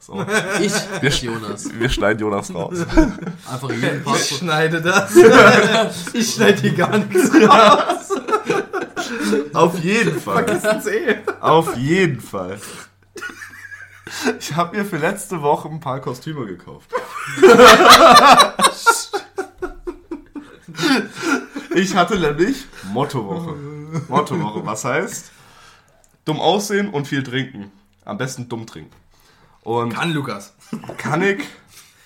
[0.06, 0.13] So.
[0.62, 1.70] Ich, Wir, Jonas.
[1.80, 2.78] wir schneiden Jonas raus.
[3.50, 4.39] Einfach jeden Ich Passport.
[4.39, 5.16] schneide das.
[6.13, 8.10] ich schneide hier gar nichts raus.
[9.54, 10.44] Auf jeden Fall.
[10.46, 11.20] Vergessen's eh.
[11.39, 12.60] Auf jeden Fall.
[14.39, 16.89] Ich habe mir für letzte Woche ein paar Kostüme gekauft.
[21.76, 23.56] Ich hatte nämlich Mottowoche.
[24.10, 25.32] Mottowoche, was heißt?
[26.26, 27.72] Dumm aussehen und viel trinken.
[28.06, 29.03] Am besten dumm trinken.
[29.63, 30.54] Und Kann Lukas.
[30.97, 31.43] kann ich,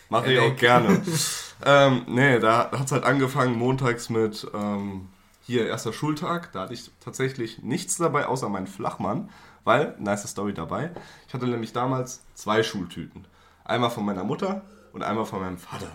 [0.10, 1.02] mache ich auch gerne.
[1.66, 5.10] ähm, nee, da hat es halt angefangen montags mit ähm,
[5.42, 6.52] hier erster Schultag.
[6.52, 9.30] Da hatte ich tatsächlich nichts dabei, außer meinen Flachmann.
[9.64, 10.92] Weil, nice Story dabei,
[11.28, 13.26] ich hatte nämlich damals zwei Schultüten.
[13.66, 14.62] Einmal von meiner Mutter
[14.94, 15.92] und einmal von meinem Vater.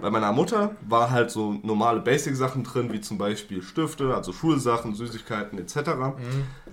[0.00, 4.94] Bei meiner Mutter war halt so normale Basic-Sachen drin, wie zum Beispiel Stifte, also Schulsachen,
[4.94, 5.76] Süßigkeiten etc.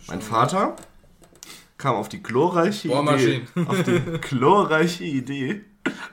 [0.07, 0.75] mein Vater
[1.79, 5.61] kam auf die glorreiche Idee, auf die glorreiche Idee,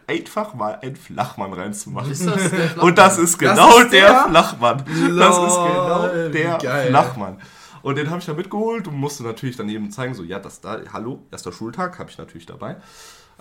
[0.07, 2.11] einfach mal einen Flachmann reinzumachen.
[2.13, 2.77] Ist das?
[2.79, 4.25] Und das ist Das genau ist der, der?
[4.31, 4.79] Flachmann.
[4.79, 6.89] Das ist genau Lol, der geil.
[6.89, 7.39] Flachmann.
[7.83, 10.61] Und den habe ich da mitgeholt und musste natürlich dann jedem zeigen, so, ja, das
[10.61, 12.77] da, hallo, erster Schultag, habe ich natürlich dabei.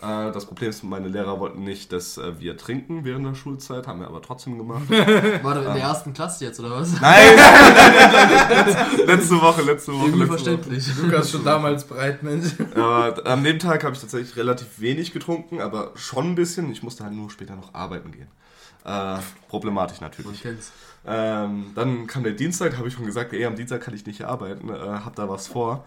[0.02, 3.88] Äh, Das Problem ist, meine Lehrer wollten nicht, dass äh, wir trinken während der Schulzeit,
[3.88, 4.90] haben wir aber trotzdem gemacht.
[4.90, 6.92] War das in der ersten Klasse jetzt, oder was?
[7.02, 9.08] Nein, nein, nein, nein, nein, nein.
[9.08, 10.06] letzte Woche, letzte Woche.
[10.08, 10.58] Irgendwie letzte Woche.
[10.64, 10.98] verständlich.
[10.98, 12.52] Lukas schon damals breit, Mensch.
[12.76, 16.72] Aber an dem Tag habe ich tatsächlich relativ wenig getrunken, aber schon ein bisschen.
[16.72, 18.28] Ich musste halt nur später noch arbeiten gehen.
[18.84, 19.18] Äh,
[19.50, 20.42] problematisch Man natürlich.
[20.42, 20.72] kennt's.
[21.08, 24.24] Ähm, dann kam der Dienstag, habe ich schon gesagt, ey, am Dienstag kann ich nicht
[24.24, 25.86] arbeiten, äh, hab da was vor,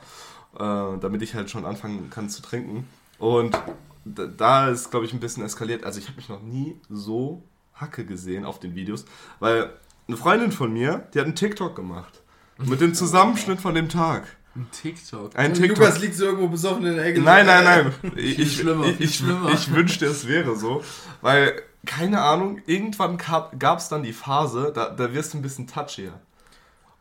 [0.59, 0.59] äh,
[1.01, 2.89] damit ich halt schon anfangen kann zu trinken.
[3.19, 3.57] Und
[4.05, 5.85] d- da ist, glaube ich, ein bisschen eskaliert.
[5.85, 7.43] Also ich habe mich noch nie so
[7.75, 9.05] Hacke gesehen auf den Videos,
[9.41, 9.71] weil
[10.07, 12.23] eine Freundin von mir, die hat einen TikTok gemacht.
[12.59, 14.25] Mit dem Zusammenschnitt von dem Tag.
[14.57, 15.37] Ein TikTok.
[15.37, 15.79] Ein Und TikTok.
[15.79, 17.21] Lukas liegt so irgendwo besoffen in der Ecke.
[17.21, 17.95] Nein, nein, Äh, nein.
[18.17, 19.51] Ich, ich, schlimmer, ich, ich, schlimmer.
[19.53, 20.83] ich wünschte, es wäre so.
[21.21, 25.69] Weil, keine Ahnung, irgendwann gab es dann die Phase, da, da wirst du ein bisschen
[25.69, 26.13] touchier.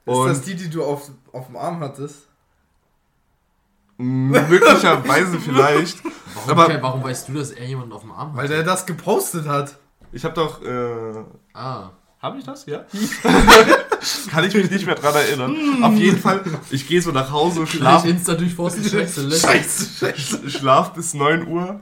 [0.06, 2.28] Ist das die, die du auf, auf dem Arm hattest?
[3.98, 6.02] Möglicherweise vielleicht.
[6.36, 8.38] Warum, Aber- okay, warum weißt du, dass er jemanden auf dem Arm hat?
[8.38, 9.78] Weil der das gepostet hat.
[10.12, 10.62] Ich habe doch.
[10.64, 11.92] Äh, Ah.
[12.22, 12.66] habe ich das?
[12.66, 12.86] Ja.
[14.32, 15.84] Kann ich mich nicht mehr dran erinnern.
[15.84, 19.32] Auf jeden Fall, ich gehe so nach Hause, schlaf, Insta durchforsten, scheiße.
[19.40, 20.50] Scheiße, scheiße.
[20.50, 21.82] schlaf bis 9 Uhr,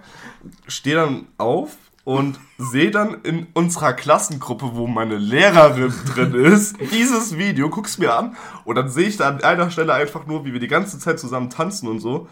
[0.67, 1.71] stehe dann auf
[2.05, 8.15] und sehe dann in unserer Klassengruppe, wo meine Lehrerin drin ist, dieses Video, guck's mir
[8.15, 10.97] an und dann sehe ich da an einer Stelle einfach nur, wie wir die ganze
[10.99, 12.27] Zeit zusammen tanzen und so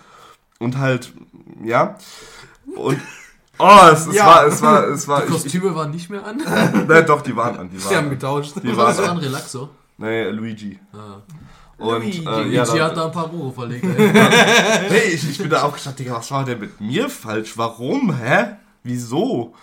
[0.59, 1.12] und halt,
[1.65, 1.97] ja,
[2.75, 2.99] und
[3.59, 4.25] oh, es, es Ja.
[4.27, 6.38] war, es war, es war, Die ich, ich, Kostüme waren nicht mehr an.
[6.88, 8.09] nein, doch, die waren an, die Die haben waren an.
[8.12, 8.53] getauscht.
[8.63, 9.17] Die waren an an.
[9.17, 9.69] Relaxo?
[9.97, 10.79] Nee, Luigi.
[10.93, 11.21] Ah.
[11.77, 12.19] Und Luigi.
[12.25, 14.09] äh, ja, Luigi hat da ein paar Rohre verlegt, ey.
[14.13, 17.57] hey, ich, ich bin da auch gedacht, Digga, was war denn mit mir falsch?
[17.57, 18.15] Warum?
[18.15, 18.55] Hä?
[18.84, 19.54] Wieso?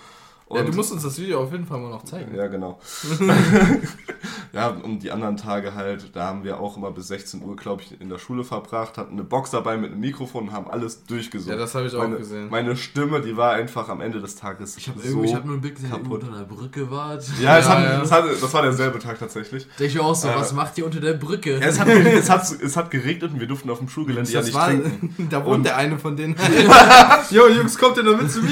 [0.53, 2.35] Ja, du musst uns das Video auf jeden Fall mal noch zeigen.
[2.35, 2.81] Ja, genau.
[4.53, 7.83] ja, und die anderen Tage halt, da haben wir auch immer bis 16 Uhr, glaube
[7.83, 11.05] ich, in der Schule verbracht, hatten eine Box dabei mit einem Mikrofon und haben alles
[11.05, 11.57] durchgesungen.
[11.57, 12.49] Ja, das habe ich auch meine, gesehen.
[12.51, 15.61] Meine Stimme, die war einfach am Ende des Tages Ich habe so hab nur ein
[15.61, 16.23] Bild gesehen, kaputt.
[16.25, 17.25] unter einer Brücke wart.
[17.41, 18.03] Ja, Ja, hat, ja.
[18.03, 19.67] Es hat, das war derselbe Tag tatsächlich.
[19.79, 21.59] Denke ich mir auch so, Äh, was macht ihr unter der Brücke?
[21.61, 24.39] Ja, es, hat, es, hat, es hat geregnet und wir durften auf dem Schulgelände ja
[24.41, 25.29] Das nicht war, trinken.
[25.31, 26.35] da wohnt Und- der eine von denen.
[27.31, 28.51] Jo, Jungs, kommt ihr noch mit zu mir?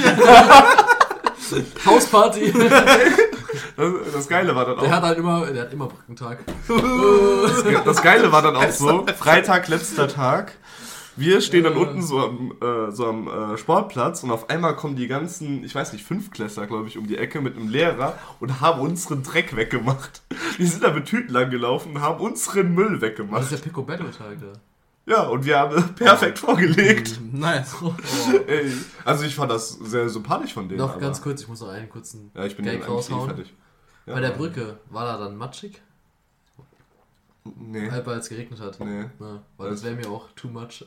[1.87, 2.53] Hausparty.
[3.77, 4.83] Das, das Geile war dann auch.
[4.83, 6.41] Der hat halt immer, der hat immer Brückentag.
[7.85, 10.53] Das Geile war dann auch so, Freitag, letzter Tag.
[11.17, 14.95] Wir stehen dann unten so am, äh, so am äh, Sportplatz und auf einmal kommen
[14.95, 18.61] die ganzen, ich weiß nicht, Fünfklässler, glaube ich, um die Ecke mit einem Lehrer und
[18.61, 20.23] haben unseren Dreck weggemacht.
[20.59, 23.51] Die sind da mit Tüten lang gelaufen und haben unseren Müll Das ist weggemacht.
[23.51, 24.61] der Picobello-Tag da.
[25.09, 27.19] Ja, und wir haben perfekt vorgelegt.
[27.33, 27.75] Nice.
[28.47, 28.73] Ey,
[29.05, 30.79] also ich fand das sehr sympathisch von denen.
[30.81, 33.29] Noch aber- ganz kurz, ich muss noch einen kurzen Ja, ich bin Gag eh raushauen.
[33.29, 33.55] fertig.
[34.07, 35.81] Ja, Bei der Brücke, war da dann matschig?
[37.45, 37.91] Nee.
[37.91, 38.79] Halb weil es geregnet hat.
[38.81, 39.05] Nee.
[39.21, 40.85] Ja, weil das wäre mir auch too much.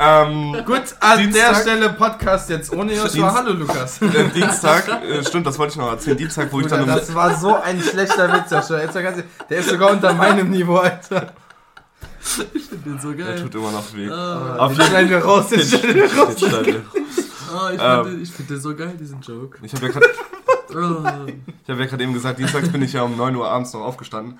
[0.00, 3.08] Ähm, Gut, an Dienstag- der Stelle Podcast jetzt ohne Joshua.
[3.08, 4.02] Dienst- Hallo, Lukas.
[4.02, 6.16] äh, Dienstag, äh, stimmt, das wollte ich noch erzählen.
[6.16, 8.80] Dienstag, wo ich dann um das war so ein schlechter Witz, Joshua.
[8.82, 11.32] Jetzt mal ganz ehrlich, der ist sogar unter meinem Niveau, Alter.
[12.54, 13.42] Ich finde den so Der geil.
[13.42, 14.08] tut immer noch weh.
[14.10, 15.48] Ah, Auf Den schneiden wir raus.
[15.48, 16.28] Den schneiden wir raus.
[16.40, 16.82] Jetzt schneiden wir.
[17.54, 18.04] ah, ich Ähm.
[18.04, 19.58] finde den, ich find den so geil, diesen Joke.
[19.62, 20.06] Ich habe ja gerade
[20.74, 21.26] Ah.
[21.26, 23.80] ich hab ja gerade eben gesagt, dienstags bin ich ja um 9 Uhr abends noch
[23.80, 24.38] aufgestanden.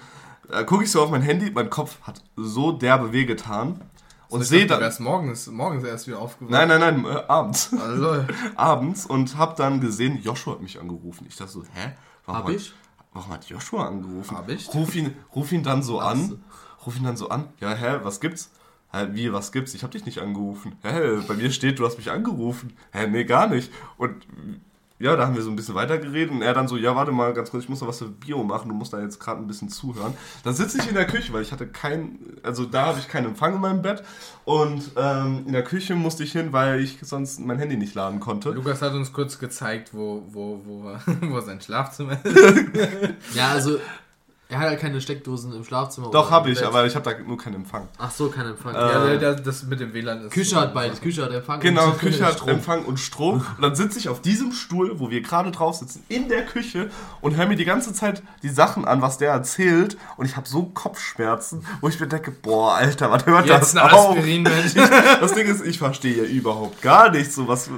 [0.51, 3.81] Äh, Gucke ich so auf mein Handy, mein Kopf hat so derbe wehgetan.
[4.29, 4.81] Und Ich sehe du dann.
[4.81, 6.51] wärst morgens, morgens erst wieder aufgewacht.
[6.53, 7.71] Nein, nein, nein, äh, abends.
[7.73, 8.25] Also,
[8.57, 11.25] abends und habe dann gesehen, Joshua hat mich angerufen.
[11.31, 11.95] Ich dachte so, hä?
[12.27, 12.75] Warum Hab hat- ich?
[13.15, 14.37] Warum hat Joshua angerufen?
[14.37, 14.69] Hab ich?
[14.75, 16.05] Ruf ihn, ruf ihn dann so Was?
[16.13, 16.45] an.
[16.89, 17.51] Ruf ihn dann so an.
[17.61, 18.51] Ja, hä, was gibt's?
[18.91, 19.75] Hä, wie, was gibt's?
[19.75, 20.73] Ich hab dich nicht angerufen.
[20.83, 22.73] Hä, bei mir steht, du hast mich angerufen.
[22.93, 23.71] Hä, nee, gar nicht.
[23.99, 24.27] Und
[24.99, 27.35] ja, da haben wir so ein bisschen weitergeredet und er dann so, ja, warte mal
[27.35, 29.47] ganz kurz, ich muss noch was für Bio machen, du musst da jetzt gerade ein
[29.47, 30.15] bisschen zuhören.
[30.45, 33.27] Dann sitze ich in der Küche, weil ich hatte kein, also da habe ich keinen
[33.27, 34.03] Empfang in meinem Bett
[34.47, 38.19] und ähm, in der Küche musste ich hin, weil ich sonst mein Handy nicht laden
[38.19, 38.49] konnte.
[38.53, 40.97] Lukas hat uns kurz gezeigt, wo, wo, wo,
[41.33, 43.35] wo sein Schlafzimmer ist.
[43.35, 43.79] Ja, also
[44.51, 46.11] er hat halt keine Steckdosen im Schlafzimmer.
[46.11, 46.67] Doch, habe ich, Bett.
[46.67, 47.87] aber ich habe da nur keinen Empfang.
[47.99, 48.75] Ach so, kein Empfang.
[48.75, 50.33] Äh, ja, der, der, das mit dem WLAN ist.
[50.33, 51.03] Küche hat beides.
[51.03, 51.61] Küche hat Empfang.
[51.61, 52.49] Genau, und Küche hat Strom.
[52.49, 53.45] Empfang und Strom.
[53.57, 56.91] Und dann sitze ich auf diesem Stuhl, wo wir gerade drauf sitzen, in der Küche
[57.21, 59.99] und höre mir die ganze Zeit die Sachen an, was der erzählt.
[60.17, 63.77] Und ich habe so Kopfschmerzen, wo ich mir denke, boah, Alter, was hört Jetzt das
[63.77, 64.11] ein auf?
[64.17, 64.75] Aspirin, Mensch.
[65.21, 67.35] Das Ding ist, ich verstehe überhaupt gar nichts.
[67.35, 67.69] So was.
[67.69, 67.71] äh,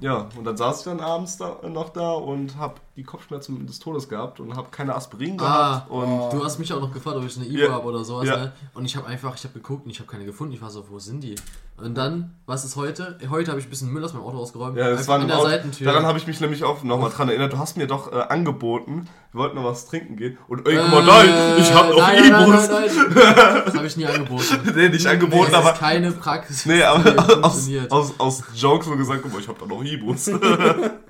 [0.00, 3.78] Ja, und dann saß ich dann abends da, noch da und habe die Kopfschmerzen des
[3.78, 5.90] Todes gehabt und habe keine Aspirin Ah, gehabt.
[5.90, 7.70] Und Du hast mich auch noch gefragt, ob ich eine Ibo Ja.
[7.72, 8.36] habe oder sowas, Ja.
[8.36, 8.52] ne?
[8.74, 10.52] Und ich habe einfach, ich habe geguckt und ich habe keine gefunden.
[10.52, 11.36] Ich war so, wo sind die?
[11.80, 13.16] Und dann, was ist heute?
[13.30, 14.76] Heute habe ich ein bisschen Müll aus meinem Auto ausgeräumt.
[14.76, 15.46] Ja, das war in der Auto.
[15.48, 15.86] Seitentür.
[15.86, 17.52] Daran habe ich mich nämlich auch nochmal dran erinnert.
[17.52, 20.36] Du hast mir doch äh, angeboten, wir wollten noch was trinken gehen.
[20.48, 22.68] Und ey, guck mal, Äh, nein, ich habe noch nein, nein, nein, Ibus.
[22.68, 23.62] nein, nein.
[23.64, 24.42] Das habe ich nie angeboten.
[24.74, 25.72] Nee, nicht angeboten, das aber.
[25.74, 26.66] ist keine Praxis.
[26.66, 30.30] Nee, aber aus, aus, aus Jokes so gesagt, guck mal, ich habe da noch Ibus.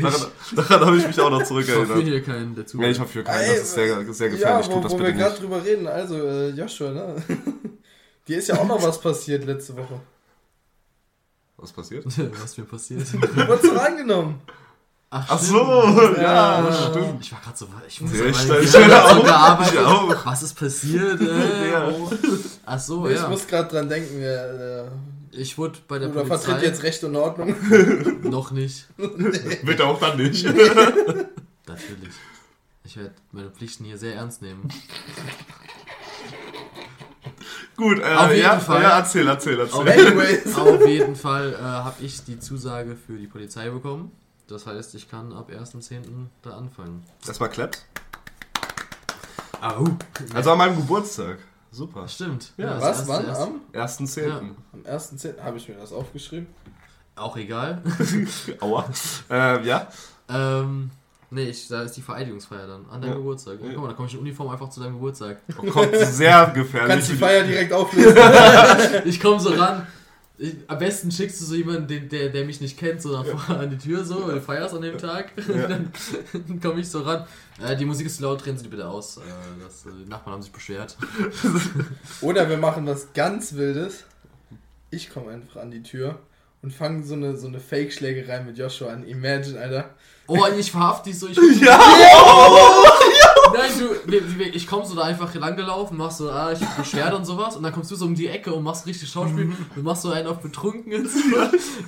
[0.00, 0.20] Daran
[0.56, 2.02] daran habe ich mich auch noch Ich hoffe zurückerinnert.
[2.02, 2.76] hier keinen dazu.
[2.78, 4.68] Nee, ich hoffe für keinen, das ist sehr, sehr Ja, gefährlich.
[4.68, 5.42] wo, Tut das wo wir bitte gerade nicht.
[5.42, 7.16] drüber reden, also äh, Joshua, ne?
[8.28, 10.00] Dir ist ja auch noch was passiert letzte Woche.
[11.56, 12.04] Was passiert?
[12.42, 13.02] was mir passiert.
[13.12, 14.40] Du wurdest doch angenommen.
[15.12, 15.56] Ach, Ach so,
[16.16, 16.72] ja, Ja.
[16.72, 17.16] stimmt.
[17.24, 18.74] Ich war gerade so, ich muss Ja, ja, ich- mal ich- ich,
[19.72, 20.14] ich auch.
[20.14, 20.24] Ich.
[20.26, 21.20] Was ist passiert?
[21.20, 21.88] Äh, Ja.
[21.88, 22.08] oh.
[22.64, 23.28] Ach so, ich ja.
[23.28, 24.92] muss gerade dran denken, ja, der
[25.32, 27.54] Ich wurde bei der Bruder Polizei vertritt jetzt Recht und Ordnung.
[28.22, 28.88] noch nicht.
[28.96, 30.44] Wird auch dann nicht.
[31.66, 32.14] Natürlich.
[32.84, 34.68] Ich werde meine Pflichten hier sehr ernst nehmen.
[37.76, 38.82] Gut, äh, Auf jeden ja, Fall.
[38.82, 40.06] ja, erzähl, erzähl, Auf, erzähl.
[40.08, 40.54] Anyways.
[40.56, 44.12] auf jeden Fall äh, habe ich die Zusage für die Polizei bekommen.
[44.48, 46.02] Das heißt, ich kann ab 1.10.
[46.42, 47.04] da anfangen.
[47.26, 47.86] Erstmal klappt.
[49.60, 49.84] Au.
[50.34, 51.38] Also an meinem Geburtstag.
[51.72, 52.08] Super.
[52.08, 52.52] Stimmt.
[52.56, 53.28] Ja, das Was, wann?
[53.30, 54.28] Am, 1.10.
[54.28, 54.38] Ja.
[54.38, 55.40] am 1.10.
[55.42, 56.48] habe ich mir das aufgeschrieben.
[57.16, 57.82] Auch egal.
[58.60, 58.84] Aua.
[59.30, 59.86] Äh, ja.
[60.28, 60.90] ähm,
[61.30, 62.86] nee, ich, da ist die Vereidigungsfeier dann.
[62.90, 63.16] An deinem Ja.
[63.18, 63.58] Geburtstag.
[63.62, 63.68] Ja.
[63.72, 65.38] Guck mal, da komme ich in Uniform einfach zu deinem Geburtstag.
[65.58, 66.88] Oh, kommt sehr Du gefährlich.
[66.90, 68.16] kannst die Feier direkt auflösen.
[69.04, 69.86] Ich komme so ran.
[70.42, 73.26] Ich, am besten schickst du so jemanden, den, der, der mich nicht kennt, so nach
[73.26, 75.32] vorne an die Tür, so, weil du feierst an dem Tag.
[75.46, 75.66] Ja.
[75.68, 75.92] dann
[76.32, 77.26] dann komme ich so ran.
[77.62, 79.18] Äh, die Musik ist zu laut, drehen Sie die bitte aus.
[79.18, 79.20] Äh,
[79.62, 80.96] das, äh, die Nachbarn haben sich beschwert.
[82.22, 84.04] Oder wir machen was ganz Wildes.
[84.90, 86.18] Ich komme einfach an die Tür
[86.62, 89.04] und fange so eine, so eine Fake-Schlägerei mit Joshua an.
[89.04, 89.90] Imagine, Alter.
[90.26, 91.28] Oh, ich verhafte dich so.
[91.28, 91.78] Ich, Ja!
[91.78, 92.99] Nein,
[94.06, 97.56] du, ich komme so da einfach langgelaufen, machst so, ah, ich hab Beschwerde und sowas.
[97.56, 99.52] Und dann kommst du so um die Ecke und machst richtig Schauspiel.
[99.74, 101.16] Du machst so einen auf betrunken jetzt.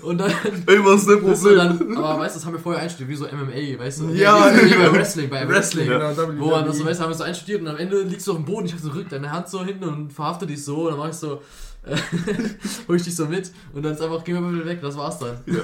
[0.03, 0.31] Und dann.
[0.67, 1.57] Ey, was ist denn Problem?
[1.57, 4.09] dann, aber weißt du, das haben wir vorher einstudiert, wie so MMA, weißt du?
[4.11, 4.91] Ja, wie, wie genau.
[4.91, 5.88] bei Wrestling, bei Wrestling.
[5.88, 8.27] Genau, Wo man das so, weißt du, haben wir so einstudiert und am Ende liegst
[8.27, 10.65] du auf dem Boden, ich hab so rück deine Hand so hin und verhafte dich
[10.65, 11.41] so und dann mach ich so,
[12.88, 15.37] hol ich dich so mit und dann ist einfach, geh mal weg, das war's dann.
[15.47, 15.55] Ja,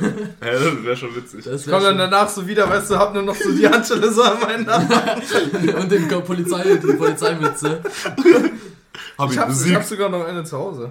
[0.40, 1.44] das wäre schon witzig.
[1.44, 3.68] Das Ich wär komme dann danach so wieder, weißt du, hab nur noch so die
[3.68, 4.88] Handschelle so an meinen Namen.
[5.81, 7.83] und den Polizei, die Polizeimütze.
[9.16, 10.90] Hab ich Ich hab, ich hab sogar noch eine zu Hause.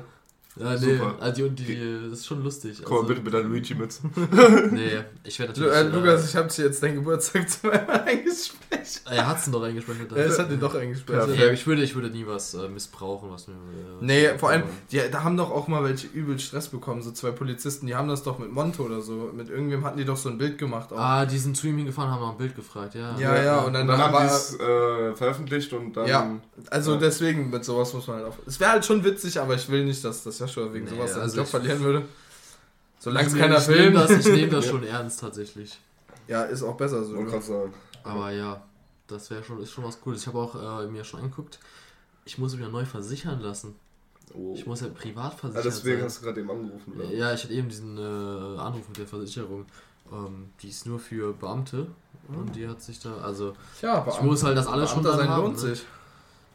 [0.60, 1.15] Ja, nee, Super.
[1.20, 2.82] also die, die, das ist schon lustig.
[2.84, 4.02] Komm mal Also, bitte mit der Luigi-Mütze.
[4.72, 5.93] Nee, ich werde Lu natürlich.
[5.93, 8.72] äh, Lukas, ich hab dir jetzt deinen Geburtstag zweimal eingesprochen.
[9.12, 10.08] äh, er hat's ihn doch eingesprochen.
[10.15, 11.32] Ja, das hat dir doch eingesprochen.
[11.32, 13.54] Nee, ich würde, ich würde nie was äh, missbrauchen, was mir.
[13.54, 13.58] Äh,
[14.02, 17.32] Nee, vor allem, die, da haben doch auch mal welche übel Stress bekommen, so zwei
[17.32, 20.30] Polizisten, die haben das doch mit Monte oder so, mit irgendwem hatten die doch so
[20.30, 20.98] ein Bild gemacht auch.
[21.00, 23.17] Ah, die sind zu ihm hingefahren, haben nach ein Bild gefragt, ja.
[23.20, 26.08] Ja, ja, und dann, Und dann haben war, die es äh, veröffentlicht und dann.
[26.08, 26.32] Ja.
[26.70, 26.98] also Ja.
[27.00, 28.36] deswegen, mit sowas muss man halt auf.
[28.46, 31.12] Es wäre halt schon witzig, aber ich will nicht, dass das Joshua wegen Nee, sowas
[31.12, 32.06] seinen also Job ich- verlieren würde.
[33.00, 33.96] Solange es keiner ich nehme filmt.
[33.98, 35.80] das, ich nehm das schon ernst tatsächlich.
[36.28, 37.16] Ja, ist auch besser so.
[37.16, 37.74] Wollte gerade sagen.
[38.04, 38.62] Aber ja,
[39.08, 40.22] das wäre schon, ist schon was Cooles.
[40.22, 41.60] Ich habe auch äh, mir schon angeguckt,
[42.26, 43.76] ich muss mich ja neu versichern lassen.
[44.34, 44.54] Oh.
[44.56, 46.06] Ich muss ja privat Ja, versichert deswegen sein.
[46.06, 46.94] hast du gerade eben angerufen.
[46.96, 47.06] Oder?
[47.14, 48.02] Ja, ich hatte eben diesen äh,
[48.60, 49.66] Anruf mit der Versicherung.
[50.12, 51.88] Ähm, die ist nur für Beamte.
[52.30, 55.28] Und die hat sich da, also, Tja, ich muss halt das alles schon Beamter dann
[55.28, 55.76] sein haben, lohnt ne?
[55.76, 55.86] sich.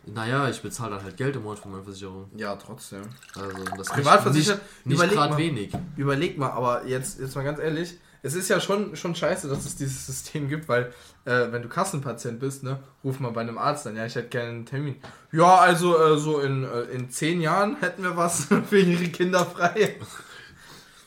[0.06, 2.30] Naja, ich bezahle dann halt Geld im Monat für meine Versicherung.
[2.36, 3.02] Ja, trotzdem.
[3.34, 5.72] Also, das Privat ist nicht, nicht gerade wenig.
[5.96, 9.64] Überleg mal, aber jetzt, jetzt mal ganz ehrlich, es ist ja schon, schon scheiße, dass
[9.64, 10.92] es dieses System gibt, weil
[11.24, 14.28] äh, wenn du Kassenpatient bist, ne, ruf mal bei einem Arzt an, ja, ich hätte
[14.28, 14.96] gerne einen Termin.
[15.32, 19.44] Ja, also äh, so in, äh, in zehn Jahren hätten wir was für ihre Kinder
[19.44, 19.96] frei.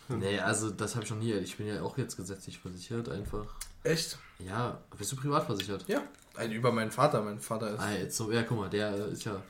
[0.08, 1.34] Nee, also das habe ich noch nie.
[1.34, 3.46] Ich bin ja auch jetzt gesetzlich versichert, einfach.
[3.84, 4.20] Echt?
[4.40, 5.86] Ja, bist du privat versichert?
[5.88, 6.02] Ja.
[6.38, 7.80] Also über meinen Vater, mein Vater ist.
[7.80, 9.42] Ah, jetzt so, ja, guck mal, der ist ja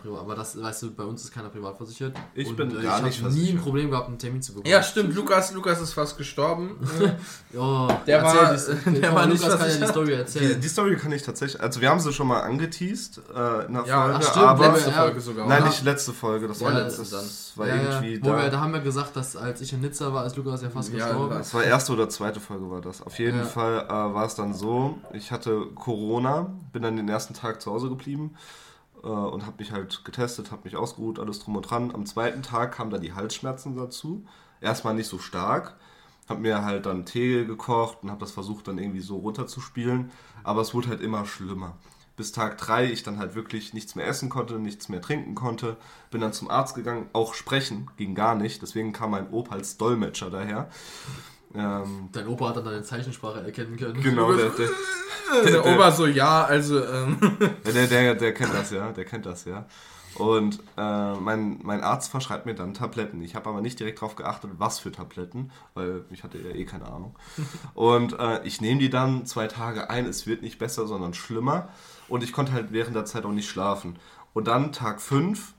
[0.00, 0.20] privat.
[0.20, 2.16] Aber das, weißt du, bei uns ist keiner privat versichert.
[2.34, 3.62] Ich Und, bin äh, gar ich nicht hab nie ein versichert.
[3.62, 4.70] Problem gehabt, einen Termin zu bekommen.
[4.70, 5.14] Ja, stimmt.
[5.14, 6.78] Lukas, Lukas ist fast gestorben.
[7.56, 9.88] Oh, Der war- die- der komm, war nicht Lukas kann ja die versichert.
[9.90, 10.60] Story Die, erzählen.
[10.60, 13.84] die Story kann ich tatsächlich, also wir haben sie schon mal angeteased äh, in der
[13.86, 14.96] Ja, Folge, ach, stimmt, aber letzte ja.
[14.96, 15.46] Folge sogar.
[15.46, 15.68] nein, oder?
[15.70, 17.20] nicht letzte Folge, das war Ja, letztes, dann.
[17.20, 18.42] das war ja, irgendwie da.
[18.42, 20.92] wir, da haben wir gesagt, dass als ich in Nizza war, ist Lukas ja fast
[20.92, 21.34] Ja, gestorben.
[21.38, 23.00] Das war erste oder zweite Folge war das.
[23.02, 23.44] Auf jeden Ja.
[23.44, 27.70] Fall äh, war es dann so, ich hatte Corona, bin dann den ersten Tag zu
[27.70, 28.34] Hause geblieben
[29.04, 31.94] äh, und habe mich halt getestet, habe mich ausgeruht, alles drum und dran.
[31.94, 34.24] Am zweiten Tag kamen dann die Halsschmerzen dazu.
[34.60, 35.76] Erstmal nicht so stark.
[36.28, 40.10] Habe mir halt dann Tee gekocht und habe das versucht dann irgendwie so runterzuspielen.
[40.42, 41.76] Aber es wurde halt immer schlimmer.
[42.16, 45.76] Bis Tag 3 ich dann halt wirklich nichts mehr essen konnte, nichts mehr trinken konnte.
[46.10, 48.62] Bin dann zum Arzt gegangen, auch sprechen ging gar nicht.
[48.62, 50.70] Deswegen kam mein Opa als Dolmetscher daher.
[51.54, 54.02] Ähm, Dein Opa hat dann deine Zeichensprache erkennen können.
[54.02, 54.68] genau, der, der,
[55.44, 57.18] Der Ober so, ja, also, ähm,
[57.64, 59.66] der, der, der kennt das ja, der kennt das ja.
[60.16, 63.20] Und äh, mein, mein Arzt verschreibt mir dann Tabletten.
[63.22, 66.64] Ich habe aber nicht direkt darauf geachtet, was für Tabletten, weil ich hatte ja eh
[66.64, 67.16] keine Ahnung.
[67.74, 71.68] Und äh, ich nehme die dann zwei Tage ein, es wird nicht besser, sondern schlimmer.
[72.08, 73.98] Und ich konnte halt während der Zeit auch nicht schlafen.
[74.34, 75.52] Und dann Tag 5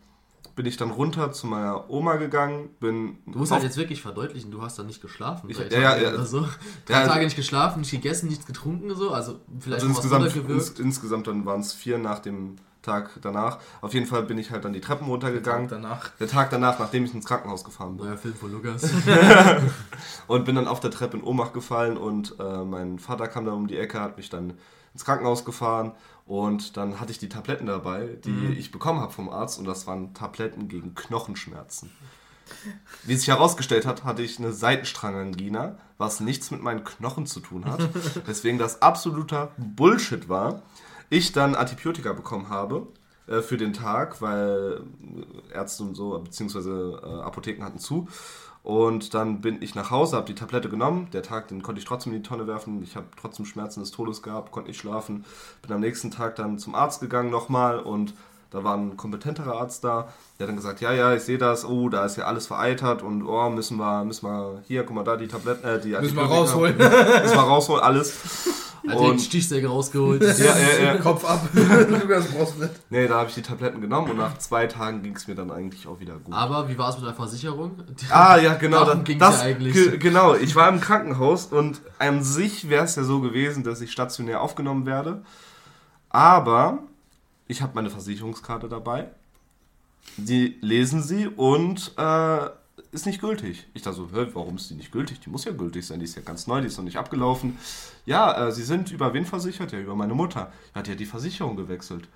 [0.55, 4.51] bin ich dann runter zu meiner Oma gegangen, bin Du musst halt jetzt wirklich verdeutlichen,
[4.51, 5.49] du hast dann nicht geschlafen.
[5.49, 6.13] Ich- drei ja, ja, Tage ja.
[6.13, 6.41] oder so.
[6.85, 9.11] Drei Ja, also- Tage nicht geschlafen, nicht gegessen, nichts getrunken, so.
[9.11, 13.57] Also vielleicht Also insgesamt, ins, insgesamt dann waren es vier nach dem Tag danach.
[13.81, 15.67] Auf jeden Fall bin ich halt dann die Treppen runtergegangen.
[15.67, 16.09] danach.
[16.19, 18.05] Der Tag danach, nachdem ich ins Krankenhaus gefahren bin.
[18.05, 18.87] Neuer Film von Lukas.
[20.27, 23.55] Und bin dann auf der Treppe in Ohnmacht gefallen und äh, mein Vater kam dann
[23.55, 24.53] um die Ecke, hat mich dann
[24.93, 25.91] ins Krankenhaus gefahren
[26.25, 28.53] und dann hatte ich die Tabletten dabei, die Mhm.
[28.57, 31.91] ich bekommen habe vom Arzt und das waren Tabletten gegen Knochenschmerzen.
[33.03, 37.65] Wie sich herausgestellt hat, hatte ich eine Seitenstrangangina, was nichts mit meinen Knochen zu tun
[37.65, 37.89] hat.
[38.27, 40.61] Deswegen das absoluter Bullshit war.
[41.09, 42.87] Ich dann Antibiotika bekommen habe
[43.27, 44.81] äh, für den Tag, weil
[45.53, 48.07] Ärzte und so, beziehungsweise äh, Apotheken hatten zu.
[48.65, 51.07] Und dann bin ich nach Hause, habe die Tablette genommen.
[51.13, 52.81] Der Tag, den konnte ich trotzdem in die Tonne werfen.
[52.81, 55.23] Ich habe trotzdem Schmerzen des Todes gehabt, konnte nicht schlafen.
[55.61, 58.15] Bin am nächsten Tag dann zum Arzt gegangen nochmal und
[58.55, 60.07] da war ein kompetenterer Arzt da.
[60.39, 61.65] Der hat dann gesagt, ja, ja, ich sehe das.
[61.65, 65.03] Oh, da ist ja alles vereitert und oh, müssen wir, müssen wir hier, guck mal
[65.03, 66.77] da, die Tabletten, äh, die Müssen wir rausholen.
[66.77, 68.13] Müssen wir rausholen, alles.
[68.87, 70.21] Hat den Und Stichsäge rausgeholt.
[70.37, 70.97] ja, ja, ja.
[70.97, 71.41] Kopf ab.
[71.53, 72.69] Lukas brauchst nicht.
[72.91, 75.49] Nee, da habe ich die Tabletten genommen und nach zwei Tagen ging es mir dann
[75.49, 76.31] eigentlich auch wieder gut.
[76.35, 77.71] Aber wie war es mit der Versicherung?
[77.99, 78.85] Die- Ah, ja, genau.
[78.85, 79.73] Darum Das, ging's das, ja eigentlich.
[79.73, 83.81] ge- genau, ich war im Krankenhaus und an sich wäre es ja so gewesen, dass
[83.81, 85.23] ich stationär aufgenommen werde.
[86.09, 86.79] Aber
[87.47, 89.09] ich habe meine Versicherungskarte dabei.
[90.17, 92.49] Die lesen sie und äh,
[92.91, 93.67] ist nicht gültig.
[93.73, 95.19] Ich dachte so, warum ist die nicht gültig?
[95.19, 97.57] Die muss ja gültig sein, die ist ja ganz neu, die ist noch nicht abgelaufen.
[98.05, 99.71] Ja, äh, sie sind über wen versichert?
[99.71, 100.51] Ja, über meine Mutter.
[100.73, 102.07] Ja, die hat die Versicherung gewechselt.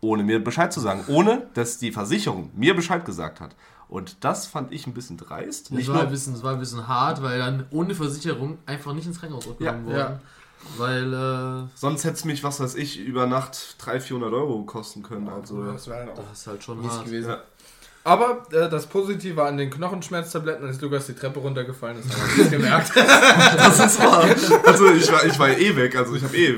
[0.00, 1.04] Ohne mir Bescheid zu sagen.
[1.08, 3.54] Ohne, dass die Versicherung mir Bescheid gesagt hat.
[3.88, 5.70] Und das fand ich ein bisschen dreist.
[5.70, 8.94] Das war, ein nur, bisschen, das war ein bisschen hart, weil dann ohne Versicherung einfach
[8.94, 10.20] nicht ins Krankenhaus aufgenommen Ja, wurden.
[10.76, 15.02] Weil, äh, sonst hätte es mich, was weiß ich, über Nacht 300, 400 Euro kosten
[15.02, 15.28] können.
[15.28, 17.04] Also, Das wäre auch das ist halt schon mies hart.
[17.04, 17.30] gewesen.
[17.30, 17.42] Ja.
[18.04, 22.36] Aber äh, das Positive an den Knochenschmerztabletten, als Lukas die Treppe runtergefallen ist, haben wir
[22.44, 22.92] nicht gemerkt.
[22.96, 24.24] das ist wahr.
[24.66, 26.56] Also ich war, ich war eh weg, also ich habe eh,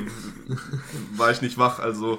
[1.16, 2.18] war ich nicht wach, also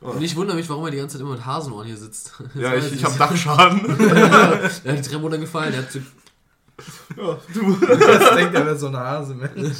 [0.00, 2.34] Und ich wundere mich, warum er die ganze Zeit immer mit Hasenohren hier sitzt.
[2.54, 3.98] Das ja, ich, ich habe Dachschaden.
[4.10, 6.00] er hat die Treppe runtergefallen, er hat so,
[7.16, 7.76] ja, du.
[7.86, 9.76] Das denkt, er wäre so ein Hase, Mensch.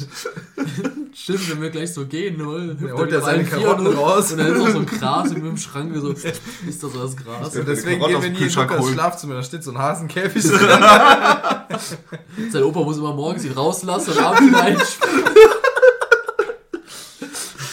[1.13, 2.77] Stimmt, wenn wir gleich so gehen, ne?
[2.87, 4.31] Er holt er seine Karotten raus.
[4.31, 7.15] Und dann ist auch so ein Gras in dem Schrank, so, ist das so das
[7.15, 7.55] Gras?
[7.55, 8.89] Und deswegen gehen wir nie in Lukas.
[8.89, 10.59] Schlafzimmer, da steht so ein Hasenkäfig drin.
[12.51, 15.23] Sein Opa muss immer morgens ihn rauslassen und abends ihn einspielen.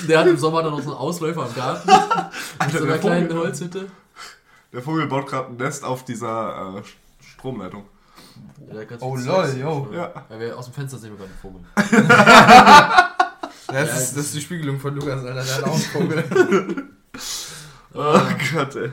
[0.08, 1.88] Der hat im Sommer dann noch so einen Ausläufer im Garten.
[2.60, 3.42] Mit so einer der kleinen Vogel.
[3.44, 3.86] Holzhütte.
[4.72, 6.82] Der Vogel baut gerade ein Nest auf dieser äh,
[7.24, 7.84] Stromleitung.
[8.72, 9.88] Ja, Oh, lol, yo.
[9.92, 10.12] Ja.
[10.30, 13.19] Ja, wir aus dem Fenster sehen wir gerade einen Vogel.
[13.72, 16.90] Das, ist, das ist die Spiegelung von Lukas, Alter, der hat auch einen.
[17.92, 18.20] Oh
[18.54, 18.92] Gott, ey.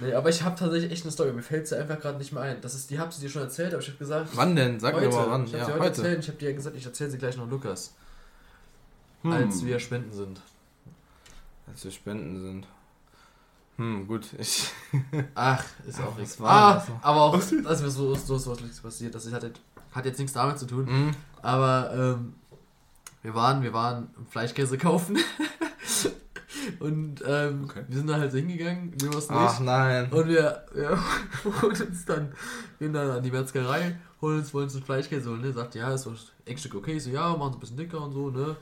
[0.00, 1.32] Nee, aber ich habe tatsächlich echt eine Story.
[1.32, 2.60] Mir fällt sie einfach gerade nicht mehr ein.
[2.60, 4.30] Das ist, die habt ihr dir schon erzählt, aber ich habe gesagt.
[4.34, 4.78] Wann denn?
[4.80, 5.06] Sag heute.
[5.08, 5.44] mir mal wann.
[5.46, 5.86] Ich habe Ja, heute, heute.
[6.02, 6.18] erzählt.
[6.20, 7.94] Ich habe dir ja gesagt, ich erzähle sie gleich noch Lukas.
[9.22, 9.32] Hm.
[9.32, 10.40] Als wir spenden sind.
[11.66, 12.66] Als wir Spenden sind.
[13.78, 14.26] Hm, gut.
[14.38, 14.68] Ich,
[15.34, 16.38] Ach, ist auch nichts.
[16.38, 19.14] war Ah, aber auch, das ist mir so, so, so was passiert.
[19.14, 19.60] Das hat, jetzt-
[19.92, 20.86] hat jetzt nichts damit zu tun.
[20.86, 21.10] hm,
[21.40, 22.34] Aber ähm,
[23.24, 25.18] wir waren, wir waren Fleischkäse kaufen.
[26.78, 27.84] Und ähm, Okay.
[27.88, 29.38] wir sind da halt so hingegangen, wir was nicht.
[29.38, 30.10] Ach nein.
[30.12, 30.90] Und wir, wir
[31.62, 32.32] holen uns dann,
[32.78, 35.52] gehen dann an die Metzgerei, holen uns, wollen uns einen Fleischkäse holen, ne?
[35.52, 36.92] Sagt, ja, ist so ein Eckstück okay.
[36.92, 38.56] Ich so, ja, machen es ein bisschen dicker und so, ne?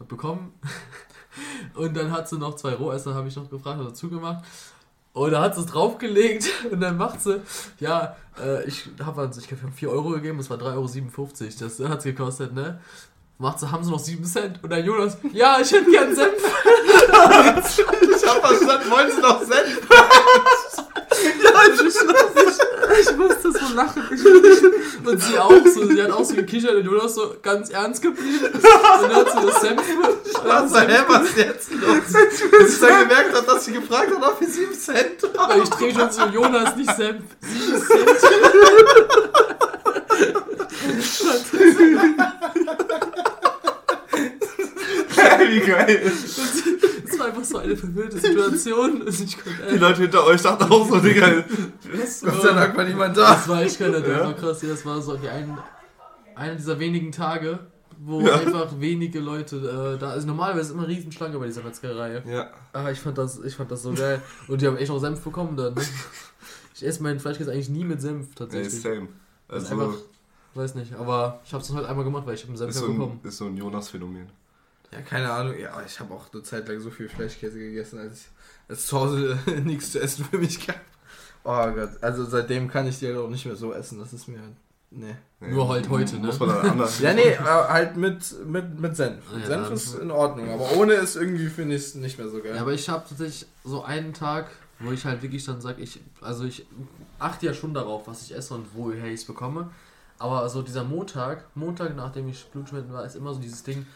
[0.00, 0.52] Hab bekommen.
[1.74, 4.42] Und dann hat sie noch zwei Rohesser, habe ich noch gefragt, hat dazu gemacht.
[5.12, 7.42] Und da hat sie es draufgelegt und dann macht sie,
[7.78, 11.28] ja, äh, ich habe also, ich habe 4 Euro gegeben, das war 3,57 Euro,
[11.60, 12.80] das hat es gekostet, ne?
[13.38, 14.58] Macht sie, haben sie noch 7 Cent?
[14.62, 16.32] Und dann Jonas, ja, ich hätte gern Senf.
[16.36, 19.78] ich hab verstanden, wollen Sie noch Senf?
[21.44, 24.04] ja, ich, ich, ich musste so lachen.
[24.10, 28.00] Ich, und sie auch so, sie hat auch so gekichert und Jonas so ganz ernst
[28.00, 28.46] geblieben.
[28.54, 29.82] Und dann hat sie das Senf.
[30.42, 32.12] Was, hä, was ist jetzt los?
[32.58, 35.68] Bis ich dann gemerkt habe, dass sie gefragt hat, ob wir 7 Cent Aber ich
[35.68, 38.06] drehe schon so, Jonas, nicht Senf, 7 Cent.
[45.38, 46.02] Wie geil.
[47.06, 49.06] Das war einfach so eine verwirrte Situation.
[49.08, 51.44] Ich konnte, Die Leute hinter euch dachten auch so, Digga.
[51.96, 53.34] das Gott sei Dank war niemand da.
[53.34, 54.24] Das war echt keiner, das Ja.
[54.24, 54.60] war krass.
[54.60, 55.56] Das war so ein,
[56.34, 57.58] einer dieser wenigen Tage,
[57.98, 58.34] wo Ja.
[58.34, 59.56] einfach wenige Leute
[59.96, 60.10] äh, da.
[60.10, 62.22] Also normalerweise ist immer eine Riesenschlange bei dieser Metzgerei.
[62.26, 62.50] Ja.
[62.72, 64.20] Ah, ich fand das, ich fand das so geil.
[64.48, 65.74] Und die haben echt auch Senf bekommen dann.
[65.74, 65.82] Ne?
[66.74, 68.82] Ich esse meinen Fleischkäse eigentlich nie mit Senf Nee, tatsächlich.
[68.82, 69.08] same.
[69.48, 69.96] Das ist Also, einfach,
[70.54, 72.78] weiß nicht, aber ich habe es halt einmal gemacht, weil ich habe einen Senf ist
[72.80, 73.20] so, ein, bekommen.
[73.22, 74.26] ist so ein Jonas-Phänomen.
[74.92, 75.58] Ja, keine Ahnung.
[75.58, 78.26] Ja, ich habe auch eine Zeit lang so viel Fleischkäse gegessen, als
[78.68, 80.80] es zu Hause nichts zu essen für mich gab.
[81.44, 83.98] Oh Gott, also seitdem kann ich die halt auch nicht mehr so essen.
[83.98, 84.40] Das ist mir.
[84.90, 85.14] Nee.
[85.40, 86.26] Nee, Nur halt heute, ne?
[86.26, 87.00] Muss man dann anders.
[87.00, 89.22] Ja, nee, aber halt mit, mit, mit Senf.
[89.38, 92.40] Ja, Senf ist in Ordnung, aber ohne ist irgendwie, finde ich es nicht mehr so
[92.40, 92.54] geil.
[92.54, 94.46] Ja, aber ich habe tatsächlich so einen Tag,
[94.78, 96.66] wo ich halt wirklich dann sage, ich, also ich
[97.18, 99.70] achte ja schon darauf, was ich esse und woher ich es bekomme.
[100.18, 103.86] Aber so dieser Montag, Montag, nachdem ich Blutspenden war, ist immer so dieses Ding,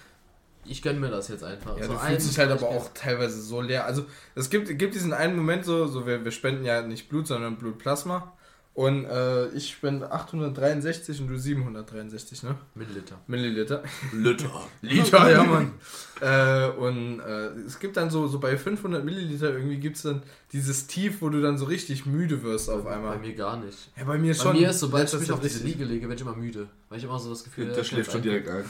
[0.64, 1.76] ich gönn mir das jetzt einfach.
[1.78, 3.86] Ja, so du fühlst dich halt aber auch teilweise so leer.
[3.86, 4.04] Also
[4.34, 7.56] es gibt, gibt diesen einen Moment so, so wir, wir spenden ja nicht Blut, sondern
[7.56, 8.32] Blutplasma.
[8.72, 12.54] Und äh, ich spende 863 und du 763, ne?
[12.76, 13.18] Milliliter.
[13.26, 13.82] Milliliter.
[14.12, 14.48] Liter.
[14.80, 15.72] Liter, ja Mann.
[16.20, 20.22] Äh, und äh, es gibt dann so, so bei 500 Milliliter irgendwie gibt es dann
[20.52, 23.18] dieses Tief, wo du dann so richtig müde wirst auf Bei einmal.
[23.18, 23.90] mir gar nicht.
[23.98, 24.56] Ja, bei mir Bei schon.
[24.56, 26.68] mir ist, sobald ich mich auf diese Liege lege, werde ich immer müde.
[26.88, 28.64] Weil ich immer so das Gefühl Der schläft schon direkt ein.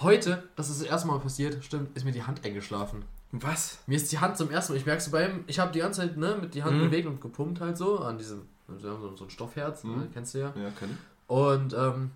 [0.00, 3.04] Heute, das ist das erste Mal passiert, stimmt, ist mir die Hand eingeschlafen.
[3.32, 3.78] Was?
[3.86, 6.00] Mir ist die Hand zum ersten Mal, ich merke so beim, ich habe die ganze
[6.02, 6.82] Zeit ne, mit die Hand Mhm.
[6.86, 9.96] bewegt und gepumpt halt so, an diesem, wir haben so, so ein Stoffherz, Mhm.
[9.98, 10.52] ne, kennst du ja.
[10.56, 10.96] Ja, kenn ich.
[11.30, 12.12] Und ähm,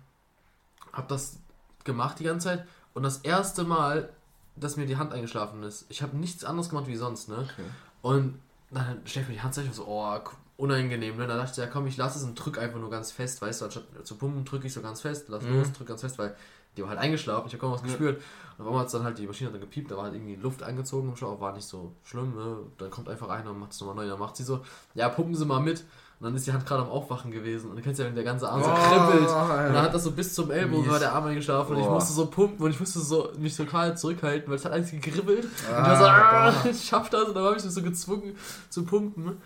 [0.93, 1.37] habe das
[1.83, 2.67] gemacht die ganze Zeit.
[2.93, 4.09] Und das erste Mal,
[4.55, 7.37] dass mir die Hand eingeschlafen ist, ich habe nichts anderes gemacht wie sonst, ne?
[7.37, 7.63] Okay.
[8.01, 8.39] Und
[8.71, 10.17] dann schläft mir die Hand und so, oh,
[10.57, 11.27] unangenehm, ne?
[11.27, 13.61] Dann dachte ich, ja komm, ich lasse es und drück einfach nur ganz fest, weißt
[13.61, 15.57] du, anstatt zu pumpen, drücke ich so ganz fest, lass Mhm.
[15.59, 16.35] los, drück ganz fest, weil
[16.77, 18.21] die war halt eingeschlafen, ich habe kaum was gespürt.
[18.57, 20.35] Und auf einmal hat dann halt die Maschine hat dann gepiept, da war halt irgendwie
[20.35, 22.57] Luft angezogen im Schau, war nicht so schlimm, ne?
[22.77, 24.61] Dann kommt einfach einer und macht es nochmal neu, dann macht sie so,
[24.93, 25.83] ja, pumpen Sie mal mit.
[26.19, 28.23] Und dann ist die Hand gerade am Aufwachen gewesen und du kennst ja, wenn der
[28.23, 29.27] ganze Arm so kribbelt.
[29.29, 32.13] Und dann hat das so bis zum Ellbogen war der Arm eingeschlafen und ich musste
[32.13, 35.43] so pumpen und ich musste so mich so klar zurückhalten, weil es hat alles gekribbelt.
[35.45, 36.69] und ich Ah, war so, ah, boah.
[36.69, 38.37] ich schaff das und dann habe ich mich so gezwungen
[38.69, 39.41] zu pumpen.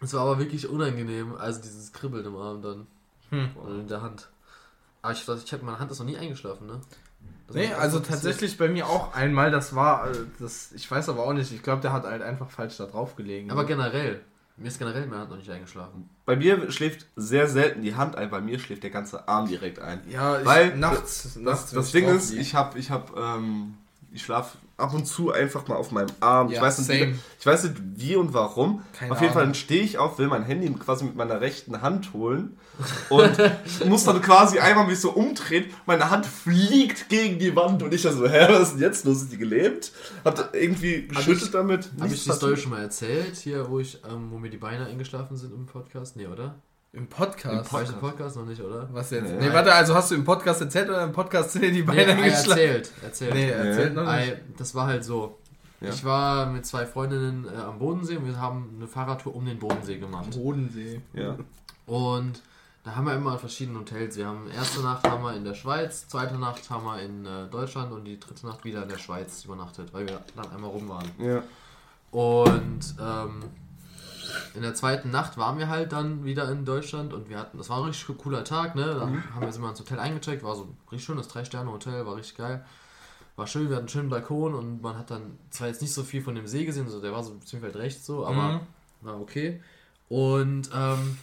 [0.00, 2.86] Es war aber wirklich unangenehm, also dieses Kribbeln im Arm dann.
[3.30, 3.50] Hm.
[3.62, 4.28] Oder in der Hand.
[5.02, 6.80] Aber ich dachte, ich hab, meine Hand ist noch nie eingeschlafen, ne?
[7.48, 11.26] Das Nee, also tatsächlich bei mir auch einmal, das war, äh, das, ich weiß aber
[11.26, 13.50] auch nicht, ich glaube, der hat halt einfach falsch da drauf gelegen.
[13.50, 14.20] Aber generell,
[14.56, 16.08] mir ist generell meine Hand noch nicht eingeschlafen.
[16.24, 19.80] Bei mir schläft sehr selten die Hand ein, bei mir schläft der ganze Arm direkt
[19.80, 20.02] ein.
[20.08, 23.74] ja, ich, Weil nachts, Das, nachts das wenn Ding ist, ich habe, ich habe, ähm,
[24.12, 26.48] ich schlafe ab und zu einfach mal auf meinem Arm.
[26.48, 28.82] ich, Ja, weiß nicht, wie, ich weiß nicht wie und warum.
[28.92, 29.52] Keine auf jeden Fall Ahnung.
[29.52, 32.56] dann stehe ich auf, will mein Handy quasi mit meiner rechten Hand holen
[33.10, 33.32] und
[33.88, 35.66] muss dann quasi einmal mich so umdrehen.
[35.86, 39.04] Meine Hand fliegt gegen die Wand und ich dann so, hä, was ist denn jetzt
[39.04, 39.22] los?
[39.22, 39.92] Ist die gelähmt?
[40.24, 41.90] Hab irgendwie Hab geschüttelt ich- damit.
[42.00, 44.86] Habe ich die Story schon mal erzählt, hier, wo ich, ähm, wo mir die Beine
[44.86, 46.16] eingeschlafen sind im Podcast?
[46.16, 46.56] Nee, oder?
[46.94, 47.72] Im Podcast.
[47.72, 48.86] Im Podcast noch nicht, oder?
[48.92, 49.24] Was jetzt?
[49.24, 49.48] Nee.
[49.48, 52.04] Nee, warte, also hast du im Podcast erzählt oder im Podcast sind dir die Beine
[52.04, 52.50] nee, eingeschlafen?
[52.50, 53.34] erzählt, erzählt.
[53.34, 54.36] Nee, erzählt noch nicht.
[54.58, 55.38] Das war halt so.
[55.80, 55.88] Ja.
[55.88, 59.58] Ich war mit zwei Freundinnen äh, am Bodensee und wir haben eine Fahrradtour um den
[59.58, 60.32] Bodensee gemacht.
[60.32, 61.00] Bodensee.
[61.14, 61.38] Ja.
[61.86, 62.42] Und
[62.84, 64.16] da haben wir immer in verschiedenen Hotels.
[64.18, 67.48] Wir haben erste Nacht haben wir in der Schweiz, zweite Nacht haben wir in äh,
[67.50, 70.90] Deutschland und die dritte Nacht wieder in der Schweiz übernachtet, weil wir dann einmal rum
[70.90, 71.10] waren.
[71.18, 71.42] Ja.
[72.10, 73.44] Und ähm,
[74.54, 77.68] in der zweiten Nacht waren wir halt dann wieder in Deutschland und wir hatten, das
[77.68, 78.84] war ein richtig cooler Tag, ne?
[78.84, 82.16] Da haben wir uns immer ins Hotel eingecheckt, war so ein richtig schönes Drei-Sterne-Hotel, war
[82.16, 82.64] richtig geil.
[83.36, 86.02] War schön, wir hatten einen schönen Balkon und man hat dann zwar jetzt nicht so
[86.02, 88.60] viel von dem See gesehen, so der war so ziemlich weit rechts so, aber Mhm.
[89.06, 89.60] war okay.
[90.08, 91.16] Und ähm,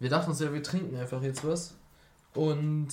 [0.00, 1.74] wir dachten uns ja, wir trinken einfach jetzt was.
[2.34, 2.88] Und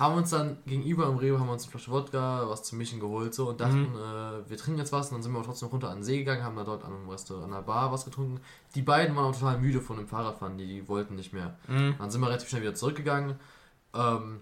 [0.00, 3.00] haben uns dann gegenüber im Rewe haben wir uns eine Flasche Wodka, was zu mischen
[3.00, 5.90] geholt so und dachten, äh, wir trinken jetzt was und dann sind wir trotzdem runter
[5.90, 8.40] an den See gegangen, haben da dort an einem Restaurant, an der Bar was getrunken.
[8.74, 11.58] Die beiden waren auch total müde von dem Fahrradfahren, die, die wollten nicht mehr.
[11.68, 11.96] Mhm.
[11.98, 13.38] Dann sind wir relativ schnell wieder zurückgegangen,
[13.94, 14.40] ähm,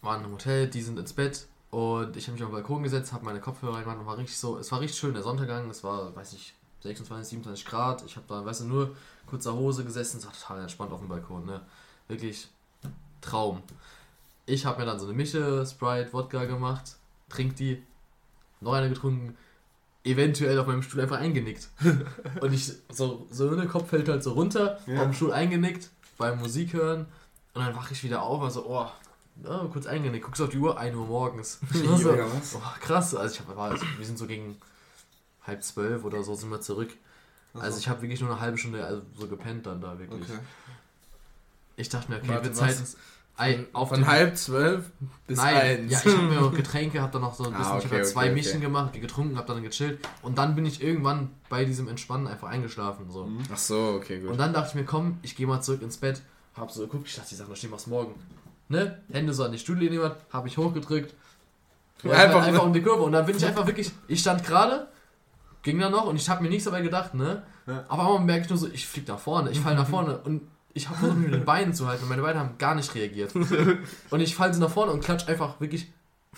[0.00, 3.12] waren im Hotel, die sind ins Bett und ich habe mich auf den Balkon gesetzt,
[3.12, 5.84] habe meine Kopfhörer reingemacht und war richtig so, es war richtig schön, der Sonntaggang, es
[5.84, 8.04] war, weiß ich, 26, 27 Grad.
[8.06, 8.96] Ich habe da, weißt du, nur
[9.26, 11.60] kurzer Hose gesessen, es war total entspannt auf dem Balkon, ne?
[12.08, 12.48] Wirklich
[13.20, 13.62] Traum.
[14.46, 16.96] Ich habe mir dann so eine Mische, Sprite, Wodka gemacht,
[17.28, 17.82] trink die,
[18.60, 19.36] noch eine getrunken,
[20.04, 21.68] eventuell auf meinem Stuhl einfach eingenickt.
[22.40, 24.98] Und ich, so, so der Kopf fällt halt so runter, Ja.
[24.98, 27.06] auf dem Stuhl eingenickt, beim Musik hören.
[27.54, 28.86] Und dann wache ich wieder auf, also, oh,
[29.44, 31.60] ja, kurz eingenickt, guckst auf die Uhr, 1 Uhr morgens.
[31.72, 32.56] Ich war so, Junge, was?
[32.56, 34.56] oh, krass, also ich hab, war, also, wir sind so gegen
[35.46, 36.90] halb zwölf oder so sind wir zurück.
[37.54, 40.22] Also ich habe wirklich nur eine halbe Stunde also so gepennt dann da wirklich.
[40.22, 40.38] Okay.
[41.76, 42.56] Ich dachte mir, okay, Warte, wird?
[42.56, 42.76] Zeit.
[43.34, 44.90] Von, auf von halb zwölf
[45.26, 45.92] bis Nein, eins.
[45.92, 47.94] ja, ich habe mir noch Getränke, habe dann noch so ein Ah, bisschen, ich okay,
[47.96, 48.60] habe zwei okay, Mischen okay.
[48.60, 53.10] gemacht, getrunken, habe dann gechillt und dann bin ich irgendwann bei diesem Entspannen einfach eingeschlafen
[53.10, 53.24] so.
[53.24, 53.38] Mhm.
[53.52, 54.30] Ach so, okay, gut.
[54.30, 56.22] Und dann dachte ich mir, komm, ich gehe mal zurück ins Bett,
[56.56, 58.14] hab so geguckt, ich dachte, die Sachen, da stehen was morgen.
[58.68, 59.00] Ne?
[59.10, 61.14] Hände so an die Studienlinie gemacht, habe ich hochgedrückt.
[62.04, 64.88] Einfach- Einfach, einfach um die Kurve und dann bin ich einfach wirklich, ich stand gerade,
[65.62, 67.44] ging dann noch und ich habe mir nichts dabei gedacht, ne?
[67.66, 67.84] Ja.
[67.88, 70.42] Aber einmal merke ich nur so, ich flieg nach vorne, ich fall nach vorne und
[70.74, 72.94] ich habe versucht, mich mit den Beinen zu halten und meine Beine haben gar nicht
[72.94, 73.34] reagiert.
[73.34, 75.90] Und ich falle so nach vorne und klatsch einfach wirklich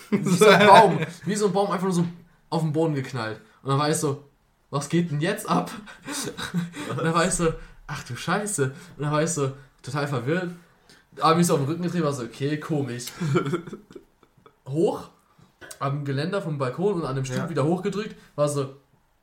[0.09, 2.05] wie so ein Baum, wie so ein Baum einfach nur so
[2.49, 3.39] auf den Boden geknallt.
[3.63, 4.23] Und dann war ich so,
[4.69, 5.71] was geht denn jetzt ab?
[6.89, 7.53] Und dann war ich so,
[7.87, 8.65] ach du Scheiße.
[8.97, 10.51] Und dann war ich so total verwirrt.
[11.21, 13.05] Hab mich so auf den Rücken gedreht, war so, okay, komisch.
[14.67, 15.09] Hoch,
[15.79, 17.49] am Geländer vom Balkon und an dem Stuhl Ja.
[17.49, 18.75] wieder hochgedrückt, war so,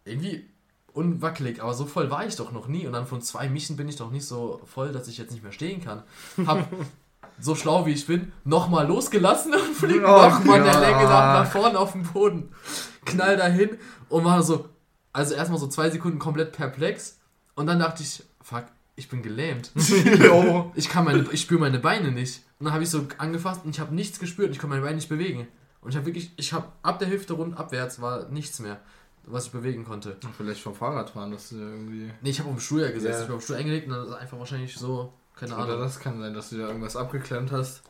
[0.05, 0.47] irgendwie
[0.95, 2.87] unwackelig, aber so voll war ich doch noch nie.
[2.87, 5.43] Und dann von zwei Mischen bin ich doch nicht so voll, dass ich jetzt nicht
[5.43, 6.03] mehr stehen kann.
[6.47, 6.69] Hab
[7.41, 10.81] so schlau wie ich bin, nochmal losgelassen und flieg nochmal in der ja.
[10.81, 12.51] Länge nach, nach vorne auf den Boden.
[13.05, 13.71] Knall dahin
[14.09, 14.69] und war so,
[15.13, 17.19] also erstmal so zwei Sekunden komplett perplex.
[17.55, 18.65] Und dann dachte ich, fuck,
[18.97, 19.73] ich bin gelähmt.
[20.75, 22.43] Ich kann meine, ich spüre meine Beine nicht.
[22.59, 24.51] Und dann habe ich so angefasst und ich habe nichts gespürt.
[24.53, 25.49] Ich konnte meine Beine nicht bewegen.
[25.81, 28.79] Und ich habe wirklich, ich habe ab der Hüfte rund abwärts war nichts mehr,
[29.27, 30.17] was ich bewegen konnte.
[30.37, 32.11] Vielleicht vom Fahrradfahren, dass du irgendwie.
[32.23, 33.15] Nee, ich habe auf dem Stuhl ja gesetzt.
[33.15, 33.21] Ja.
[33.21, 35.65] Ich bin auf dem Stuhl eingelegt und dann ist es einfach wahrscheinlich so, keine Oder
[35.65, 35.81] Ahnung.
[35.81, 37.83] das kann sein, dass du da irgendwas abgeklemmt hast.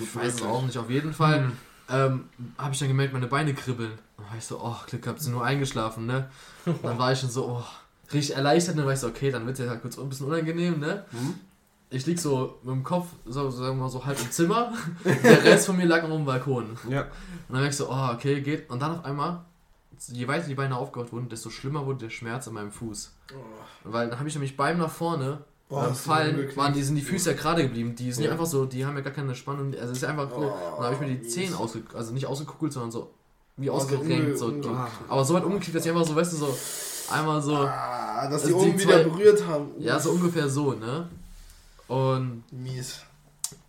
[0.00, 0.76] Ich weiß es auch nicht.
[0.78, 1.52] Auf jeden Fall Hm.
[1.90, 2.24] ähm,
[2.58, 3.92] habe ich dann gemerkt, meine Beine kribbeln.
[3.92, 6.28] Und dann war ich so, oh, Glück gehabt, sind nur eingeschlafen, ne?
[6.66, 7.64] Und dann war ich schon so, oh,
[8.12, 8.74] richtig erleichtert.
[8.74, 10.78] Und dann war ich so, okay, dann wird es ja halt kurz ein bisschen unangenehm,
[10.80, 11.04] ne?
[11.12, 11.34] Mhm.
[11.92, 14.72] Ich lieg so mit dem Kopf, so, sagen wir mal so halb im Zimmer.
[15.04, 16.76] Der Rest von mir lag auf dem Balkon.
[16.84, 17.06] Und Ja.
[17.48, 18.68] dann merk ich so, oh, okay, geht.
[18.70, 19.40] Und dann auf einmal,
[20.08, 23.12] je weiter die Beine aufgebaut wurden, desto schlimmer wurde der Schmerz an meinem Fuß.
[23.84, 27.02] Weil dann habe ich nämlich beim nach vorne Boah, beim Fallen waren die, sind die
[27.02, 27.94] Füße ja gerade geblieben.
[27.94, 29.72] Die sind ja einfach so, die haben ja gar keine Spannung.
[29.74, 30.36] Also es ist einfach so.
[30.36, 31.22] Oh, und dann habe ich mir die.
[31.28, 33.10] Zehen ausge, also nicht ausgekugelt, sondern so
[33.56, 34.36] wie Oh, so ausgerenkt.
[34.38, 36.58] So, umge- aber so weit umgeknickt, dass ich einfach so, weißt du, so
[37.12, 39.68] einmal so, Ah, dass Also die oben wieder berührt haben.
[39.78, 41.08] ja, so ungefähr so, ne?
[41.88, 43.00] Und Mies.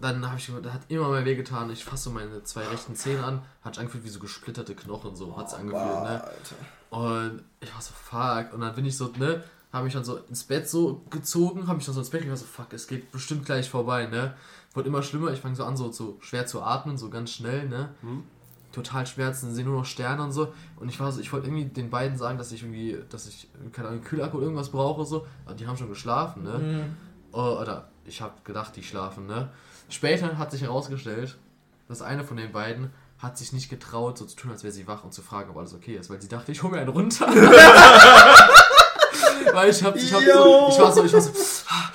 [0.04, 1.70] Dann habe ich, das hat immer mehr wehgetan.
[1.72, 5.47] Ich fasse meine zwei rechten Zähne an, hat angefühlt wie so gesplitterte Knochen, so hat
[5.47, 6.24] es angefühlt, ne?
[6.24, 6.56] Alter.
[6.89, 8.54] Und ich war so, fuck.
[8.54, 11.78] Und dann bin ich so, ne, habe mich dann so ins Bett so gezogen, habe
[11.78, 14.36] mich dann so ins Bett gelegt, war so, fuck, es geht bestimmt gleich vorbei, ne.
[14.74, 17.68] Wurde immer schlimmer, ich fange so an, so, so schwer zu atmen, so ganz schnell,
[17.68, 17.89] ne.
[18.02, 18.24] Mhm.
[18.72, 20.54] Total Schmerzen, sehe nur noch Sterne und so.
[20.78, 23.49] Und ich war so, ich wollte irgendwie den beiden sagen, dass ich irgendwie, dass ich,
[23.74, 25.28] keine Ahnung, Kühlakku oder irgendwas brauche, so.
[25.45, 26.58] Aber die haben schon geschlafen, ne.
[26.58, 26.97] Mhm.
[27.34, 29.49] Oh, oder ich habe gedacht, die schlafen, ne?
[29.92, 31.38] Später hat sich herausgestellt,
[31.88, 34.88] dass eine von den beiden hat sich nicht getraut, so zu tun, als wäre sie
[34.88, 36.89] wach und zu fragen, ob alles okay ist, weil sie dachte, ich hole mir einen
[36.89, 37.28] runter.
[39.54, 41.32] weil ich hab, ich hab so, ich war so, ich war so,
[41.70, 41.92] ah,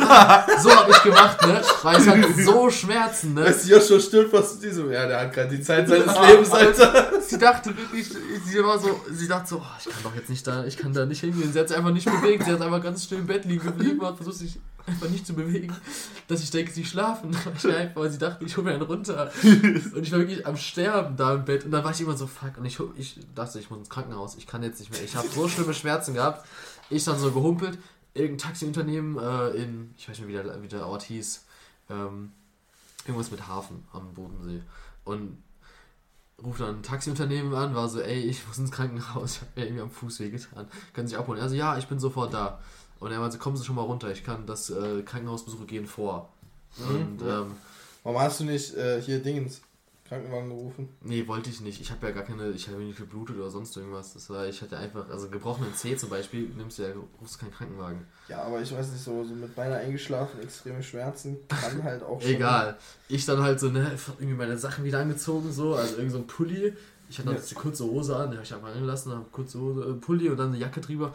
[0.00, 1.60] ah, so hab ich gemacht, ne?
[1.82, 3.44] Weil es hat so Schmerzen, ne?
[3.44, 6.50] Weißt du, Joshua stirbt fast die so, ja, der hat gerade die Zeit seines Lebens,
[6.50, 7.12] Alter.
[7.20, 10.46] Sie dachte wirklich, sie war so, sie dachte so, oh, ich kann doch jetzt nicht
[10.46, 11.52] da, ich kann da nicht hingehen.
[11.52, 14.04] Sie hat sich einfach nicht bewegt, sie hat einfach ganz still im Bett liegen geblieben,
[14.04, 15.74] hat versucht sich einfach nicht zu bewegen,
[16.28, 17.36] dass ich denke, sie schlafen.
[17.56, 19.30] Ich einfach, weil sie dachte, ich hole mir einen runter.
[19.42, 21.64] Und ich war wirklich am Sterben da im Bett.
[21.64, 24.36] Und dann war ich immer so, fuck, und ich, ich dachte, ich muss ins Krankenhaus,
[24.36, 25.02] ich kann jetzt nicht mehr.
[25.02, 26.46] Ich habe so schlimme Schmerzen gehabt.
[26.90, 27.78] Ich dann so gehumpelt,
[28.14, 31.44] irgendein Taxiunternehmen äh, in, ich weiß nicht, wie der, wie der Ort hieß,
[31.90, 32.32] ähm,
[33.04, 34.62] irgendwas mit Hafen am Bodensee.
[35.04, 35.38] Und
[36.42, 39.66] ruft dann ein Taxiunternehmen an, war so, ey, ich muss ins Krankenhaus, ich habe mir
[39.66, 40.68] irgendwie am Fuß wehgetan.
[40.92, 41.40] Können Sie sich abholen?
[41.40, 42.60] Also ja, ich bin sofort da.
[43.00, 46.30] Und er meinte, kommen Sie schon mal runter, ich kann das äh, Krankenhausbesuche gehen vor.
[46.78, 47.52] Und ähm,
[48.02, 49.60] Warum hast du nicht äh, hier Dingens
[50.08, 50.88] Krankenwagen gerufen?
[51.02, 51.80] nee, wollte ich nicht.
[51.80, 54.12] Ich habe ja gar keine, ich habe nicht geblutet oder sonst irgendwas.
[54.14, 56.90] Das war, ich hatte einfach, also gebrochenen Zeh zum Beispiel, nimmst du ja,
[57.20, 58.06] rufst keinen Krankenwagen.
[58.28, 62.20] Ja, aber ich weiß nicht, so, so mit beinahe eingeschlafen, extreme Schmerzen, kann halt auch
[62.20, 62.30] schon.
[62.30, 62.76] Egal.
[63.08, 66.26] Ich dann halt so, ne, irgendwie meine Sachen wieder angezogen, so, also irgend so ein
[66.28, 66.72] Pulli.
[67.08, 67.36] Ich hatte Ja.
[67.38, 70.36] die kurze Hose an, die habe ich einfach angelassen, habe kurze Hose, äh, Pulli und
[70.36, 71.12] dann eine Jacke drüber.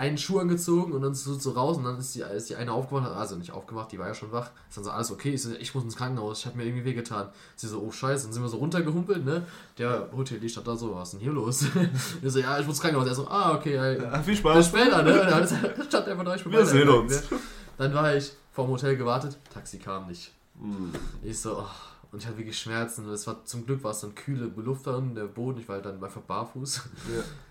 [0.00, 2.72] Einen Schuh angezogen und dann so, so raus und dann ist die, ist die eine
[2.72, 4.48] aufgewacht, also nicht aufgewacht, die war ja schon wach.
[4.66, 6.86] Ist dann so, alles okay, ich, so, ich muss ins Krankenhaus, ich habe mir irgendwie
[6.86, 7.28] wehgetan.
[7.54, 9.46] Sie so, oh scheiße, dann sind wir so runtergehumpelt, ne?
[9.76, 11.66] Der Hotel, die stand da so, was ist denn hier los?
[12.22, 13.08] ich so, ja, ich muss ins Krankenhaus.
[13.08, 14.68] Er so, ah, okay, ja, Ja, viel bis Spaß.
[14.68, 15.12] später, ne?
[15.12, 15.46] Dann
[15.86, 17.30] stand einfach da, ich bin Wir sehen uns.
[17.30, 17.38] Ne?
[17.76, 20.32] Dann war ich vorm Hotel gewartet, Taxi kam nicht.
[20.58, 20.92] Hm.
[21.22, 21.66] Ich so, oh,
[22.10, 23.06] und ich hatte wirklich Schmerzen.
[23.10, 26.02] Es war zum Glück war es dann kühle Beluftung, der Boden, ich war halt dann
[26.02, 26.76] einfach barfuß.
[27.14, 27.22] Ja.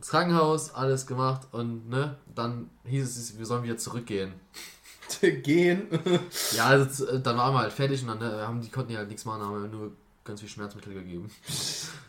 [0.00, 4.32] ins Krankenhaus, alles gemacht und ne, dann hieß es, wir sollen wieder zurückgehen.
[5.42, 5.88] Gehen.
[6.56, 9.08] Ja, also, dann waren wir halt fertig und dann ne, haben die konnten ja halt
[9.08, 9.92] nichts machen, haben nur
[10.24, 11.30] ganz viel Schmerzmittel gegeben.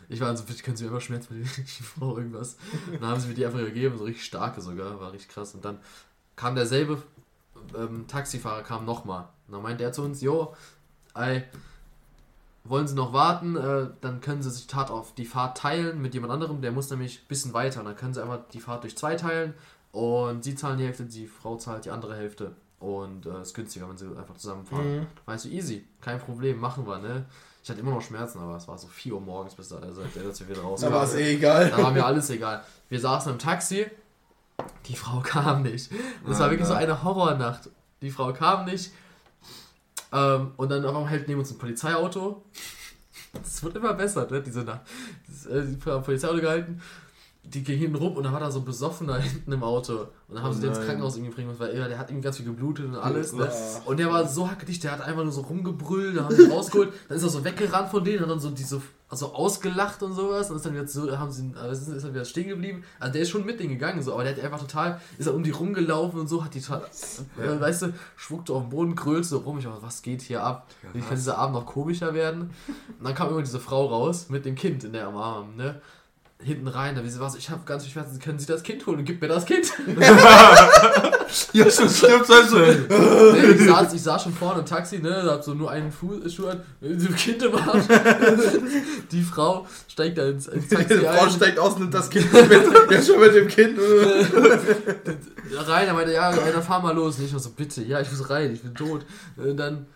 [0.08, 2.56] Ich war also, bitte können Sie mir einfach Schmerzmittel, ich brauche irgendwas.
[2.90, 5.54] Dann haben sie mir die einfach gegeben, so richtig starke sogar, war richtig krass.
[5.54, 5.78] Und dann
[6.34, 7.02] kam derselbe
[7.76, 9.28] ähm, Taxifahrer, kam nochmal.
[9.48, 10.54] Und dann meinte er zu uns, jo,
[11.14, 11.44] ey,
[12.64, 16.14] wollen Sie noch warten, äh, dann können Sie sich Tat auf die Fahrt teilen mit
[16.14, 17.80] jemand anderem, der muss nämlich ein bisschen weiter.
[17.80, 19.54] Und dann können Sie einfach die Fahrt durch zwei teilen
[19.90, 22.52] und Sie zahlen die Hälfte, die Frau zahlt die andere Hälfte.
[22.78, 25.00] Und äh, ist günstiger, wenn sie einfach zusammenfahren.
[25.00, 25.06] Mhm.
[25.24, 27.26] Weißt du, easy, kein Problem, machen wir, ne?
[27.62, 30.02] Ich hatte immer noch Schmerzen, aber es war so 4 Uhr morgens, bis da, also,
[30.02, 31.70] als wir wieder raus Da war es eh egal.
[31.70, 32.64] Da war mir alles egal.
[32.88, 33.86] Wir saßen im Taxi,
[34.86, 35.92] die Frau kam nicht.
[36.26, 37.70] Das war wirklich so eine Horrornacht.
[38.00, 38.90] Die Frau kam nicht.
[40.12, 42.44] Ähm, und dann auf einmal hält neben uns ein Polizeiauto.
[43.42, 44.42] Es wird immer besser, ne?
[44.42, 44.82] Diese Nacht.
[45.26, 46.80] Das, äh, die Polizeiauto gehalten.
[47.44, 50.06] Die ging hinten rum und dann war da so ein Besoffener hinten im Auto.
[50.28, 50.80] Und dann haben Oh sie den ins.
[50.80, 53.32] Krankenhaus irgendwie bringen müssen, weil er, der hat irgendwie ganz viel geblutet und alles.
[53.32, 53.50] Ne?
[53.86, 56.92] Und der war so hackedicht, der hat einfach nur so rumgebrüllt, da haben sie rausgeholt,
[57.08, 58.80] dann ist er so weggerannt von denen und dann so diese
[59.12, 62.24] also ausgelacht und sowas und ist dann wieder so, haben sie äh, ist dann wieder
[62.24, 62.82] stehen geblieben.
[62.98, 65.34] Also der ist schon mit denen gegangen, so, aber der hat einfach total, ist er
[65.34, 66.86] um die rumgelaufen und so, hat die total,
[67.38, 69.58] äh, weißt du, schwuckte auf den Boden, krölt so rum.
[69.58, 70.66] Ich war, was geht hier ab?
[70.94, 72.54] Wie kann dieser Abend noch komischer werden?
[72.98, 75.82] Und dann kam immer diese Frau raus mit dem Kind in der am Arm, ne?
[76.42, 78.62] Hinten rein, da wie sie war so, ich habe ganz viel Schmerzen, können Sie das
[78.62, 79.72] Kind holen und gib mir das Kind.
[81.52, 82.58] Ja, schon stimmt, also.
[82.58, 86.32] Nee, ich, saß, ich saß schon vorne im Taxi, ne, hab so nur einen Fuß,
[86.32, 87.86] Schuh an, so Kind im Arsch.
[89.10, 92.32] Die Frau steigt da ins, ins Die Taxi Frau ein, steigt aus, nimmt das Kind
[92.32, 92.90] mit.
[92.90, 93.78] Ja, schon mit dem Kind.
[95.66, 97.18] rein, er meinte, ja, dann fahr mal los.
[97.18, 99.06] Und ich war so, bitte, ja, ich muss rein, ich bin tot.
[99.36, 99.86] Und dann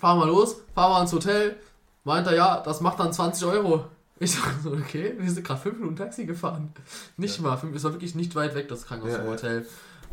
[0.00, 1.56] fahr mal los, fahr mal ans Hotel.
[2.04, 3.84] Meint er, ja, das macht dann 20 Euro.
[4.22, 6.72] Ich sag so, okay, wir sind gerade 5 Minuten Taxi gefahren.
[7.16, 9.32] Nicht mal, fünf, es war wirklich nicht weit weg, das Krankenhaus Ja, vom ja.
[9.32, 9.66] Hotel.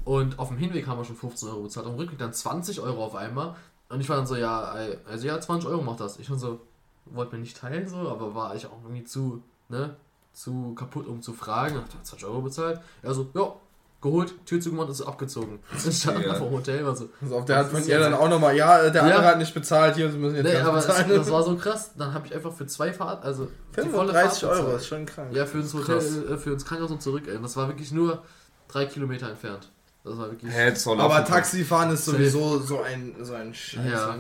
[0.06, 2.80] Und auf dem Hinweg haben wir schon 15 Euro bezahlt, auf dem Rückweg dann 20
[2.80, 3.56] Euro auf einmal.
[3.90, 6.20] Und ich war dann so, ja, ey, also ja, 20 Euro macht das.
[6.20, 6.62] Ich schon so,
[7.06, 9.98] wollte mir nicht teilen, so, aber war ich auch irgendwie zu, ne,
[10.32, 11.76] zu kaputt, um zu fragen.
[11.76, 12.80] Ich hab 20 Euro bezahlt.
[13.02, 13.54] Er so, ja,
[14.02, 15.60] geholt, Tür zugemacht, ist abgezogen.
[15.88, 16.26] Ich stand Ja.
[16.26, 18.90] einfach vom Hotel, war so, Also auf der hat von ihr dann auch nochmal, ja,
[18.90, 19.28] der andere Ja.
[19.30, 21.10] hat nicht bezahlt, hier, sie müssen jetzt nee, aber das, bezahlen.
[21.10, 21.92] das war so krass.
[21.98, 23.46] Dann habe ich einfach für zwei Fahrt, also
[23.76, 25.34] die volle 35 Fahrt Euro, ist schon krank.
[25.34, 25.88] Ja, für ins Krass.
[26.16, 27.40] Hotel, äh, für ins Krankenhaus und zurück, ey.
[27.42, 28.24] Das war wirklich nur
[28.68, 29.70] drei Kilometer entfernt.
[30.04, 30.54] Das war wirklich.
[30.86, 31.26] Auch Aber.
[31.26, 33.92] Taxifahren ist sowieso so ein, so ein Scheiß.
[33.92, 34.16] Ja.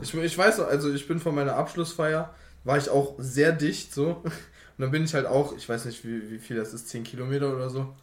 [0.00, 2.30] Ich, ich weiß noch, also ich bin von meiner Abschlussfeier,
[2.64, 4.22] war ich auch sehr dicht so.
[4.24, 7.02] Und dann bin ich halt auch, ich weiß nicht, wie, wie viel das ist, 10
[7.02, 7.94] Kilometer oder so.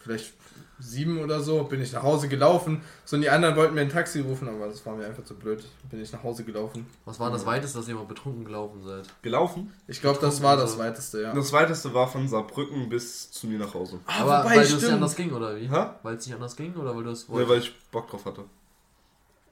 [0.00, 0.32] Vielleicht
[0.82, 2.80] sieben oder so, bin ich nach Hause gelaufen.
[3.04, 5.34] So, und die anderen wollten mir ein Taxi rufen, aber das war mir einfach zu
[5.34, 5.62] blöd.
[5.90, 6.86] Bin ich nach Hause gelaufen.
[7.04, 9.06] Was war das weiteste, dass ihr mal betrunken gelaufen seid?
[9.20, 9.74] Gelaufen?
[9.88, 11.34] Ich glaube, das war das weiteste, ja.
[11.34, 14.00] Das weiteste war von Saarbrücken bis zu mir nach Hause.
[14.06, 15.68] Ah, Aber wobei, weil es nicht anders ging, oder wie?
[15.68, 15.86] Hä?
[16.02, 18.44] Weil es nicht anders ging, oder weil du es Ja, weil ich Bock drauf hatte.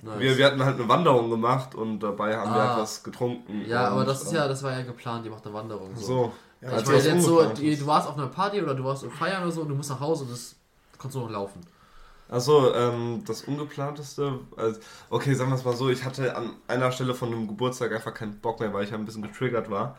[0.00, 0.20] Nice.
[0.20, 2.74] Wir, wir hatten halt eine Wanderung gemacht und dabei haben wir Ah.
[2.76, 3.64] etwas getrunken.
[3.66, 5.90] ja, aber das ist äh, ja, das war ja geplant, ihr macht eine Wanderung.
[5.96, 6.06] So.
[6.06, 6.32] So.
[6.60, 8.84] Ja, ich als meine das jetzt so, die, du warst auf einer Party oder du
[8.84, 10.56] warst im Feiern oder so und du musst nach Hause und das
[10.98, 11.60] kannst du noch laufen.
[12.28, 16.92] Achso, ähm, das ungeplanteste, also, okay, sagen wir es mal so, ich hatte an einer
[16.92, 19.96] Stelle von einem Geburtstag einfach keinen Bock mehr, weil ich ein bisschen getriggert war.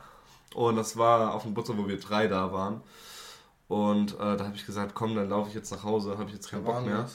[0.53, 2.81] Und das war auf dem Geburtstag, wo wir drei da waren.
[3.67, 6.35] Und äh, da habe ich gesagt, komm, dann laufe ich jetzt nach Hause, habe ich
[6.35, 7.07] jetzt keinen Bock mehr.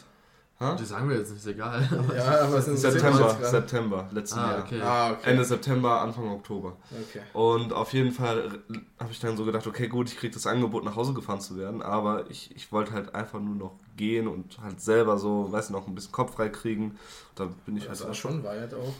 [0.58, 0.76] Hä?
[0.78, 1.82] Die sagen wir jetzt nicht, ist egal.
[2.16, 4.08] Ja, aber es sind September, September.
[4.12, 4.64] Letzten ah, Jahr.
[4.64, 4.80] okay.
[4.80, 5.30] Ah, okay.
[5.30, 6.76] Ende September, Anfang Oktober.
[6.92, 7.22] okay.
[7.32, 8.60] Und auf jeden Fall
[9.00, 11.58] habe ich dann so gedacht, okay, gut, ich kriege das Angebot, nach Hause gefahren zu
[11.58, 15.70] werden, aber ich, ich wollte halt einfach nur noch gehen und halt selber so, weiß
[15.70, 16.98] noch ein bisschen Kopf frei kriegen.
[17.34, 18.94] Da bin ich Das halt war schon weit auch.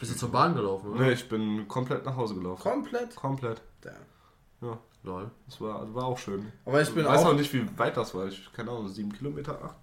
[0.00, 1.00] Bist du zur Bahn gelaufen, oder?
[1.04, 2.62] Nee, ich bin komplett nach Hause gelaufen.
[2.62, 3.14] Komplett?
[3.14, 3.60] Komplett.
[3.82, 4.78] Damn.
[5.04, 5.30] Lol.
[5.46, 6.50] Das war, das war auch schön.
[6.64, 8.26] Aber ich bin ich weiß auch auch nicht, wie weit das war.
[8.26, 9.76] Ich keine Ahnung, sieben Kilometer, acht.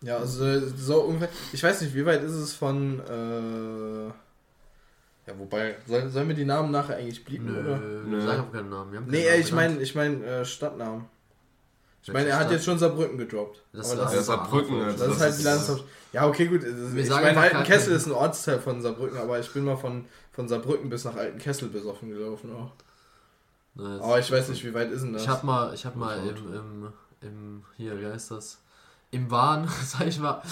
[0.00, 0.44] Ja, also
[0.76, 1.28] so ungefähr.
[1.52, 3.00] Ich weiß nicht, wie weit ist es von.
[3.00, 4.06] Äh,
[5.30, 5.76] ja, wobei.
[5.86, 7.78] Sollen, sollen wir die Namen nachher eigentlich blieben, Nö, oder?
[7.78, 8.20] Nö.
[8.20, 8.92] sagen auch keinen Namen.
[8.92, 11.04] Wir haben Nee, keinen Namen ich meine ich mein, äh, Stadtnamen.
[12.02, 12.52] Ich meine, er hat Stadt?
[12.52, 13.62] jetzt schon Saarbrücken gedroppt.
[13.72, 15.90] Das- das das, Ja, ist Saarbrücken, also das ist halt das die Landeshauptstadt.
[16.12, 16.64] Ja, okay, gut.
[16.64, 20.06] also Wir Ich meine, Altenkessel ist ein Ortsteil von Saarbrücken, aber ich bin mal von,
[20.32, 22.72] von Saarbrücken bis nach Altenkessel besoffen gelaufen auch.
[23.74, 24.00] Nice.
[24.00, 25.22] Aber ich weiß nicht, wie weit ist denn das?
[25.22, 28.58] Ich hab mal, ich hab mal im, im, im, hier, wie heißt das?
[29.10, 30.42] Im Wahn, sag ich mal.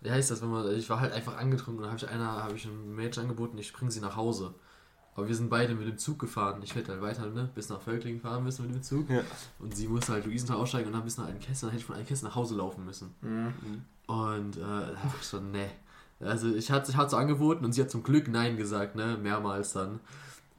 [0.00, 2.54] Wie heißt das, wenn man, ich war halt einfach angetrunken und habe ich einer, habe
[2.54, 4.54] ich einem Mädchen angeboten, ich bringe sie nach Hause.
[5.16, 6.60] Aber wir sind beide mit dem Zug gefahren.
[6.62, 9.08] Ich hätte halt weiter, ne, bis nach Völklingen fahren müssen mit dem Zug.
[9.08, 9.20] Ja.
[9.60, 11.66] Und sie musste halt Luisenthal aussteigen und dann bis nach Altenkessel.
[11.66, 13.14] Dann hätte ich von Altenkessel nach Hause laufen müssen.
[14.06, 15.70] Und äh, da hab ich so, ne.
[16.20, 19.16] Also ich hatte ich hatte so angeboten und sie hat zum Glück Nein gesagt, ne,
[19.16, 20.00] mehrmals dann.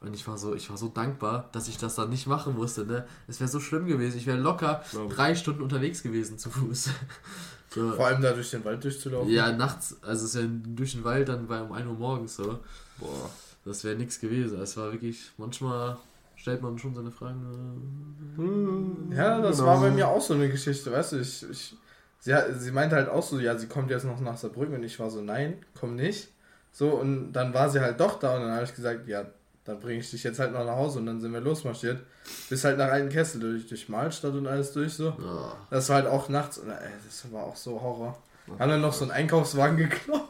[0.05, 2.85] Und ich war so, ich war so dankbar, dass ich das dann nicht machen musste,
[2.85, 3.05] ne.
[3.27, 4.17] Es wäre so schlimm gewesen.
[4.17, 5.15] Ich wäre locker Glaub ich.
[5.15, 6.89] drei Stunden unterwegs gewesen zu Fuß.
[7.73, 7.91] so.
[7.93, 9.29] Vor allem da durch den Wald durchzulaufen.
[9.31, 12.35] Ja, nachts, also es ist ja durch den Wald dann bei um 1 Uhr morgens
[12.35, 12.59] so.
[12.99, 13.29] Boah.
[13.65, 14.61] Das wäre nichts gewesen.
[14.61, 15.97] Es war wirklich, manchmal
[16.35, 19.09] stellt man schon seine Fragen.
[19.15, 19.67] Ja, das Genau.
[19.69, 21.75] war bei mir auch so eine Geschichte, weißt du, ich, ich
[22.19, 24.99] sie, sie meinte halt auch so, ja, sie kommt jetzt noch nach Saarbrücken und ich
[24.99, 26.29] war so, nein, komm nicht.
[26.71, 29.25] So, und dann war sie halt doch da und dann habe ich gesagt, ja,
[29.65, 31.99] dann bringe ich dich jetzt halt noch nach Hause und dann sind wir losmarschiert.
[32.49, 35.05] Bis halt nach Altenkessel, durch, durch Mahlstadt und alles durch so.
[35.05, 35.53] Ja.
[35.71, 38.17] Das war halt auch nachts, und, ey, das war auch so Horror.
[38.59, 40.21] Haben dann noch so einen Einkaufswagen geklaut.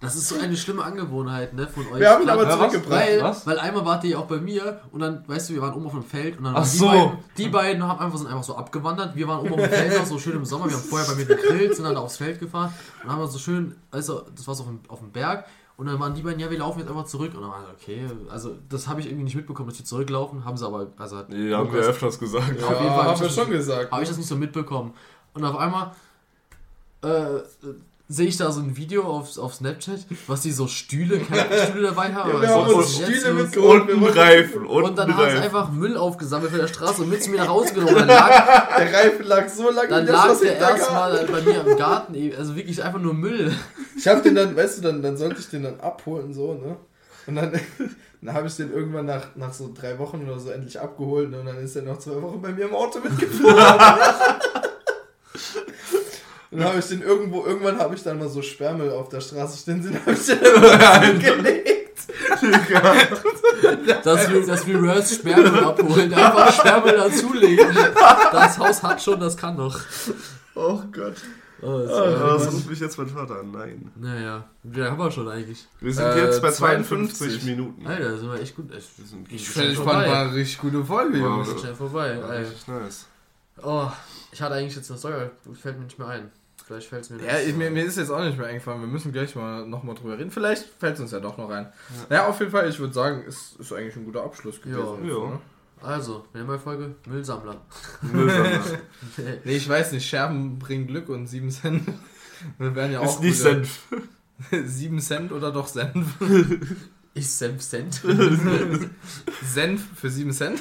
[0.00, 2.00] Das ist so eine schlimme Angewohnheit, ne, von euch.
[2.00, 2.90] Wir haben ihn aber zurückgebracht.
[2.90, 3.46] Weil, Was?
[3.46, 5.86] weil einmal wart ihr ja auch bei mir und dann, weißt du, wir waren oben
[5.86, 6.86] auf dem Feld und dann Ach waren die, so.
[6.86, 9.16] beiden, die beiden haben einfach, sind einfach so abgewandert.
[9.16, 11.14] Wir waren oben auf dem Feld noch so schön im Sommer, wir haben vorher bei
[11.14, 12.72] mir gegrillt, sind dann aufs Feld gefahren
[13.02, 15.46] und haben so schön, also das war so auf dem, auf dem Berg
[15.76, 18.06] und dann waren die beiden, ja, wir laufen jetzt einfach zurück und dann war okay,
[18.30, 21.30] also das habe ich irgendwie nicht mitbekommen, dass die zurücklaufen, haben sie aber, also hat
[21.32, 22.58] Die haben wir öfters gesagt.
[22.60, 23.92] Ja, Auf jeden Fall hab haben wir schon nicht- gesagt.
[23.92, 24.94] habe ich das nicht so mitbekommen.
[25.34, 25.92] Und auf einmal
[27.02, 27.40] äh,
[28.08, 32.14] sehe ich da so ein Video auf, auf Snapchat, was die so Stühle, Campingstühle dabei
[32.14, 32.30] haben.
[32.30, 33.90] Ja, wir Also, haben jetzt Stühle mitgeholt.
[33.90, 34.66] Und ein Reifen.
[34.66, 37.38] Und, Und dann haben sie einfach Müll aufgesammelt von der Straße und mit zu mir
[37.38, 37.96] nach Hause genommen.
[37.96, 41.40] Dann lag, Der Reifen lag so lange dann das, lag was ich der erstmal bei
[41.42, 42.36] mir im Garten, eben.
[42.36, 43.52] also wirklich einfach nur Müll.
[43.96, 46.76] Ich hab den dann, weißt du, dann, dann sollte ich den dann abholen, so, ne?
[47.26, 47.58] Und dann,
[48.22, 51.40] dann habe ich den irgendwann nach, nach so drei Wochen oder so endlich abgeholt, ne?
[51.40, 53.80] Und dann ist er noch zwei Wochen bei mir im Auto mitgefahren.
[56.56, 59.20] Und dann habe ich den irgendwo, irgendwann habe ich dann mal so Sperrmüll auf der
[59.20, 61.98] Straße stehen sehen, habe ich den dann gelegt.
[64.04, 67.66] Das, das Reverse Sperrmüll abholen, einfach Sperrmüll dazulegen.
[68.32, 69.78] Das Haus hat schon, das kann noch.
[70.54, 71.16] Oh Gott.
[71.62, 73.50] Oh, das war- was ruft mich jetzt mein Vater an?
[73.50, 73.90] Nein.
[73.96, 75.66] naja, wie lange haben wir schon eigentlich?
[75.80, 77.86] Wir sind Äh, jetzt bei 52 52 Minuten.
[77.86, 78.66] Alter, da sind wir echt gut.
[78.76, 81.46] Ich, Wir sind ich, richtig ich fand, war eine richtig gute Folge, Wow.
[81.48, 82.14] ist schnell vorbei.
[82.18, 82.44] Ja, Ey.
[82.44, 83.06] richtig nice.
[83.62, 83.90] Oh,
[84.32, 85.30] ich hatte eigentlich jetzt eine Story,
[85.60, 86.30] fällt mir nicht mehr ein.
[86.66, 88.80] Vielleicht fällt es mir Ja, ich, mir, mir ist jetzt auch nicht mehr eingefallen.
[88.80, 90.32] Wir müssen gleich mal nochmal drüber reden.
[90.32, 91.72] Vielleicht fällt es uns ja doch noch ein.
[92.10, 94.80] Ja, auf jeden Fall, ich würde sagen, es ist eigentlich ein guter Abschluss gewesen.
[94.80, 94.94] Ja.
[95.04, 95.26] jetzt, Ja.
[95.30, 95.40] ne?
[95.80, 97.60] Also, wir nehmen mal Folge Müllsammler.
[98.02, 98.60] Müllsammler.
[99.44, 101.82] Nee, ich weiß nicht, Scherben bringen Glück und 7 Cent.
[102.58, 103.80] Wir werden ja auch Ist nicht Senf.
[104.50, 106.14] 7 Cent oder doch Senf?
[107.14, 108.02] Ich Senf Cent.
[109.44, 110.60] Senf für 7 Cent?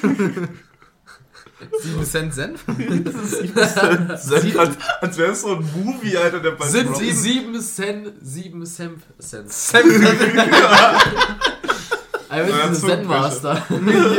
[1.81, 2.63] 7 Cent Senf?
[4.17, 7.59] Senf als, als wäre es so ein Movie, Alter, der bei Sind Rock- sie 7
[7.61, 9.49] Cent, 7 Senf Cent.
[12.27, 13.31] Also, Ja, diese Zungenbrecher.
[13.31, 13.63] Zenmaster.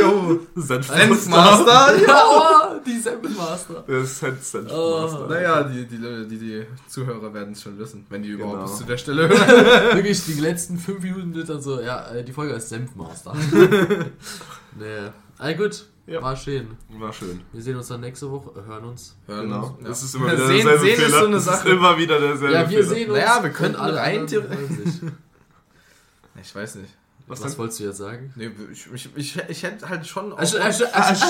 [0.00, 0.40] Jo.
[0.54, 0.86] Senf.
[0.86, 1.94] Senfmaster?
[2.06, 3.84] ja, die Senfmaster.
[3.86, 5.26] Der ist Senf, Senf Oh.
[5.28, 8.66] Naja, die, die, die, die Zuhörer werden es schon wissen, wenn die überhaupt Genau.
[8.68, 9.94] bis zu der Stelle hören.
[9.96, 13.34] Wirklich, die letzten 5 Minuten sind dann so, ja, die Folge ist Senfmaster.
[14.78, 15.10] nee.
[15.38, 15.84] Ah, gut.
[16.06, 16.22] Ja.
[16.22, 16.76] War schön.
[16.88, 17.40] War schön.
[17.52, 19.16] Wir sehen uns dann nächste Woche, äh, hören uns.
[19.26, 19.66] Hören Genau.
[19.66, 19.88] uns, ja.
[19.88, 21.06] Das ist immer wieder sehen, derselbe sehen Fehler.
[21.08, 21.68] ist so eine Das ist Sache.
[21.70, 22.82] immer wieder derselbe Ja, wir Fehler.
[22.94, 23.18] sehen uns.
[23.18, 24.26] Naja, wir und könnten alle rein.
[26.40, 26.94] Ich weiß nicht.
[27.28, 28.32] Was, Was wolltest du jetzt sagen?
[28.36, 30.32] Nee, ich, ich, ich, ich hätte halt schon.
[30.38, 31.22] Asch, Asch, Asch,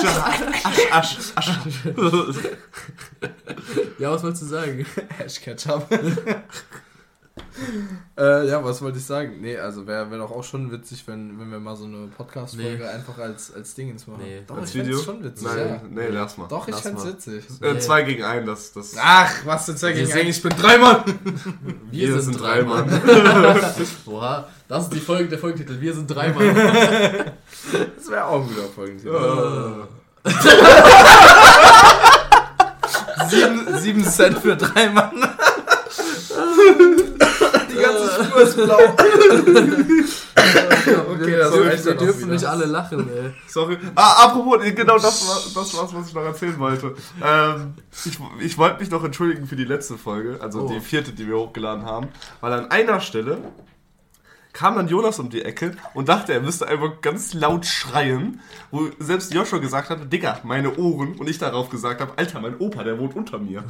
[0.91, 1.49] Asch, Asch.
[3.97, 4.85] Ja, was wolltest du sagen?
[5.17, 5.87] Hash Ketchup.
[8.17, 9.35] äh, ja, was wollte ich sagen?
[9.41, 12.77] Nee, also wäre wär doch auch schon witzig, wenn, wenn wir mal so eine Podcast-Folge
[12.79, 12.83] Nee.
[12.87, 14.21] einfach als, als Dingens machen.
[14.23, 14.41] Nee.
[14.45, 14.99] Doch, Als ich fänd's Video?
[15.03, 15.47] schon witzig.
[15.47, 15.81] Nein, Ja.
[15.89, 16.47] nee, lass mal.
[16.47, 17.13] Doch, ich Lass fänd's mal.
[17.13, 17.43] witzig.
[17.61, 18.95] Äh, zwei gegen einen, das, das.
[18.99, 20.29] Ach, was für zwei Wir gegen sind- einen?
[20.29, 21.03] Ich bin drei Mann.
[21.91, 22.89] Wir, sind, drei Mann.
[24.05, 25.79] Oha, das ist die Folge, der Folgentitel.
[25.81, 26.55] Wir sind drei Mann.
[27.97, 29.13] Das wäre auch ein guter Folgentitel.
[30.23, 30.29] Äh,
[33.29, 35.11] Sieben, sieben Cent für drei Mann.
[38.37, 38.77] Spur ist blau.
[41.11, 42.33] okay, das wir reicht wir dürfen wieder.
[42.33, 43.33] nicht alle lachen, ey.
[43.47, 43.77] Sorry.
[43.95, 46.95] Ah, apropos, genau das war das, war's, was ich noch erzählen wollte.
[47.23, 47.73] Ähm,
[48.05, 50.67] ich ich wollte mich noch entschuldigen für die letzte Folge, also Oh.
[50.73, 52.07] die vierte, die wir hochgeladen haben,
[52.41, 53.37] weil an einer Stelle
[54.53, 58.39] kam dann Jonas um die Ecke und dachte, er müsste einfach ganz laut schreien,
[58.71, 62.57] wo selbst Joshua gesagt hat, Digga, meine Ohren, und ich darauf gesagt habe, Alter, mein
[62.57, 63.63] Opa, der wohnt unter mir.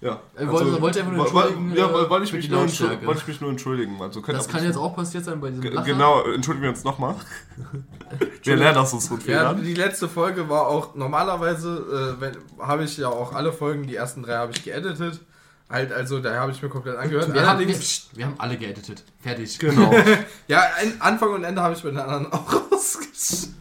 [0.00, 0.20] Ja.
[0.34, 3.26] Er wollte- wollte einfach nur Also, entschuldigen, Ja, äh, wollte ich, mich nur wollte ich
[3.28, 3.96] mich nur entschuldigen.
[4.00, 5.86] Also Das kann jetzt auch passiert sein bei diesem Lacher.
[5.86, 7.14] Genau, entschuldigen wir uns nochmal.
[8.42, 9.62] Wir lernen aus unseren Ja, Fehlern.
[9.64, 13.96] die letzte Folge war auch normalerweise, äh, wenn- habe ich ja auch alle Folgen, die
[13.96, 15.20] ersten drei habe ich geeditet.
[15.68, 17.32] Halt, also da habe ich mir komplett angehört.
[17.32, 19.02] Wir haben, wir, Allerdings, pst, wir haben alle geeditet.
[19.20, 19.58] Fertig.
[19.58, 19.92] Genau.
[20.46, 20.62] ja,
[21.00, 23.56] Anfang und Ende habe ich bei den anderen auch rausgeschnitten.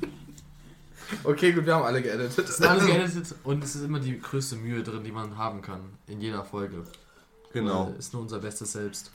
[1.23, 2.49] Okay, gut, wir haben alle geeditet.
[2.49, 5.61] Es sind alle geeditet und es ist immer die größte Mühe drin, die man haben
[5.61, 5.81] kann.
[6.07, 6.83] In jeder Folge.
[7.53, 7.87] Genau.
[7.87, 9.11] Weil Ist nur unser bestes Selbst.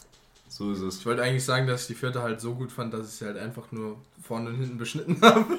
[0.49, 0.99] So ist es.
[0.99, 3.25] Ich wollte eigentlich sagen, dass ich die vierte halt so gut fand, dass ich sie
[3.25, 5.59] halt einfach nur vorne und hinten beschnitten habe.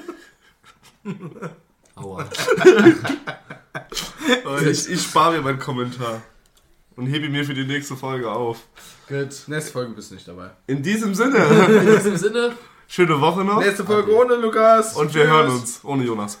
[1.94, 2.28] Aua.
[4.70, 6.22] Ich, ich spare mir meinen Kommentar.
[6.94, 8.58] Und hebe ihn mir für die nächste Folge auf.
[9.08, 9.30] Gut.
[9.46, 10.50] Nächste Folge bist du nicht dabei.
[10.66, 12.52] In diesem Sinne, In diesem Sinne.
[12.92, 13.58] Schöne Woche noch.
[13.58, 14.96] Nächste Folge ohne Lukas.
[14.96, 15.32] Und wir Tschüss.
[15.32, 16.38] hören uns ohne Jonas.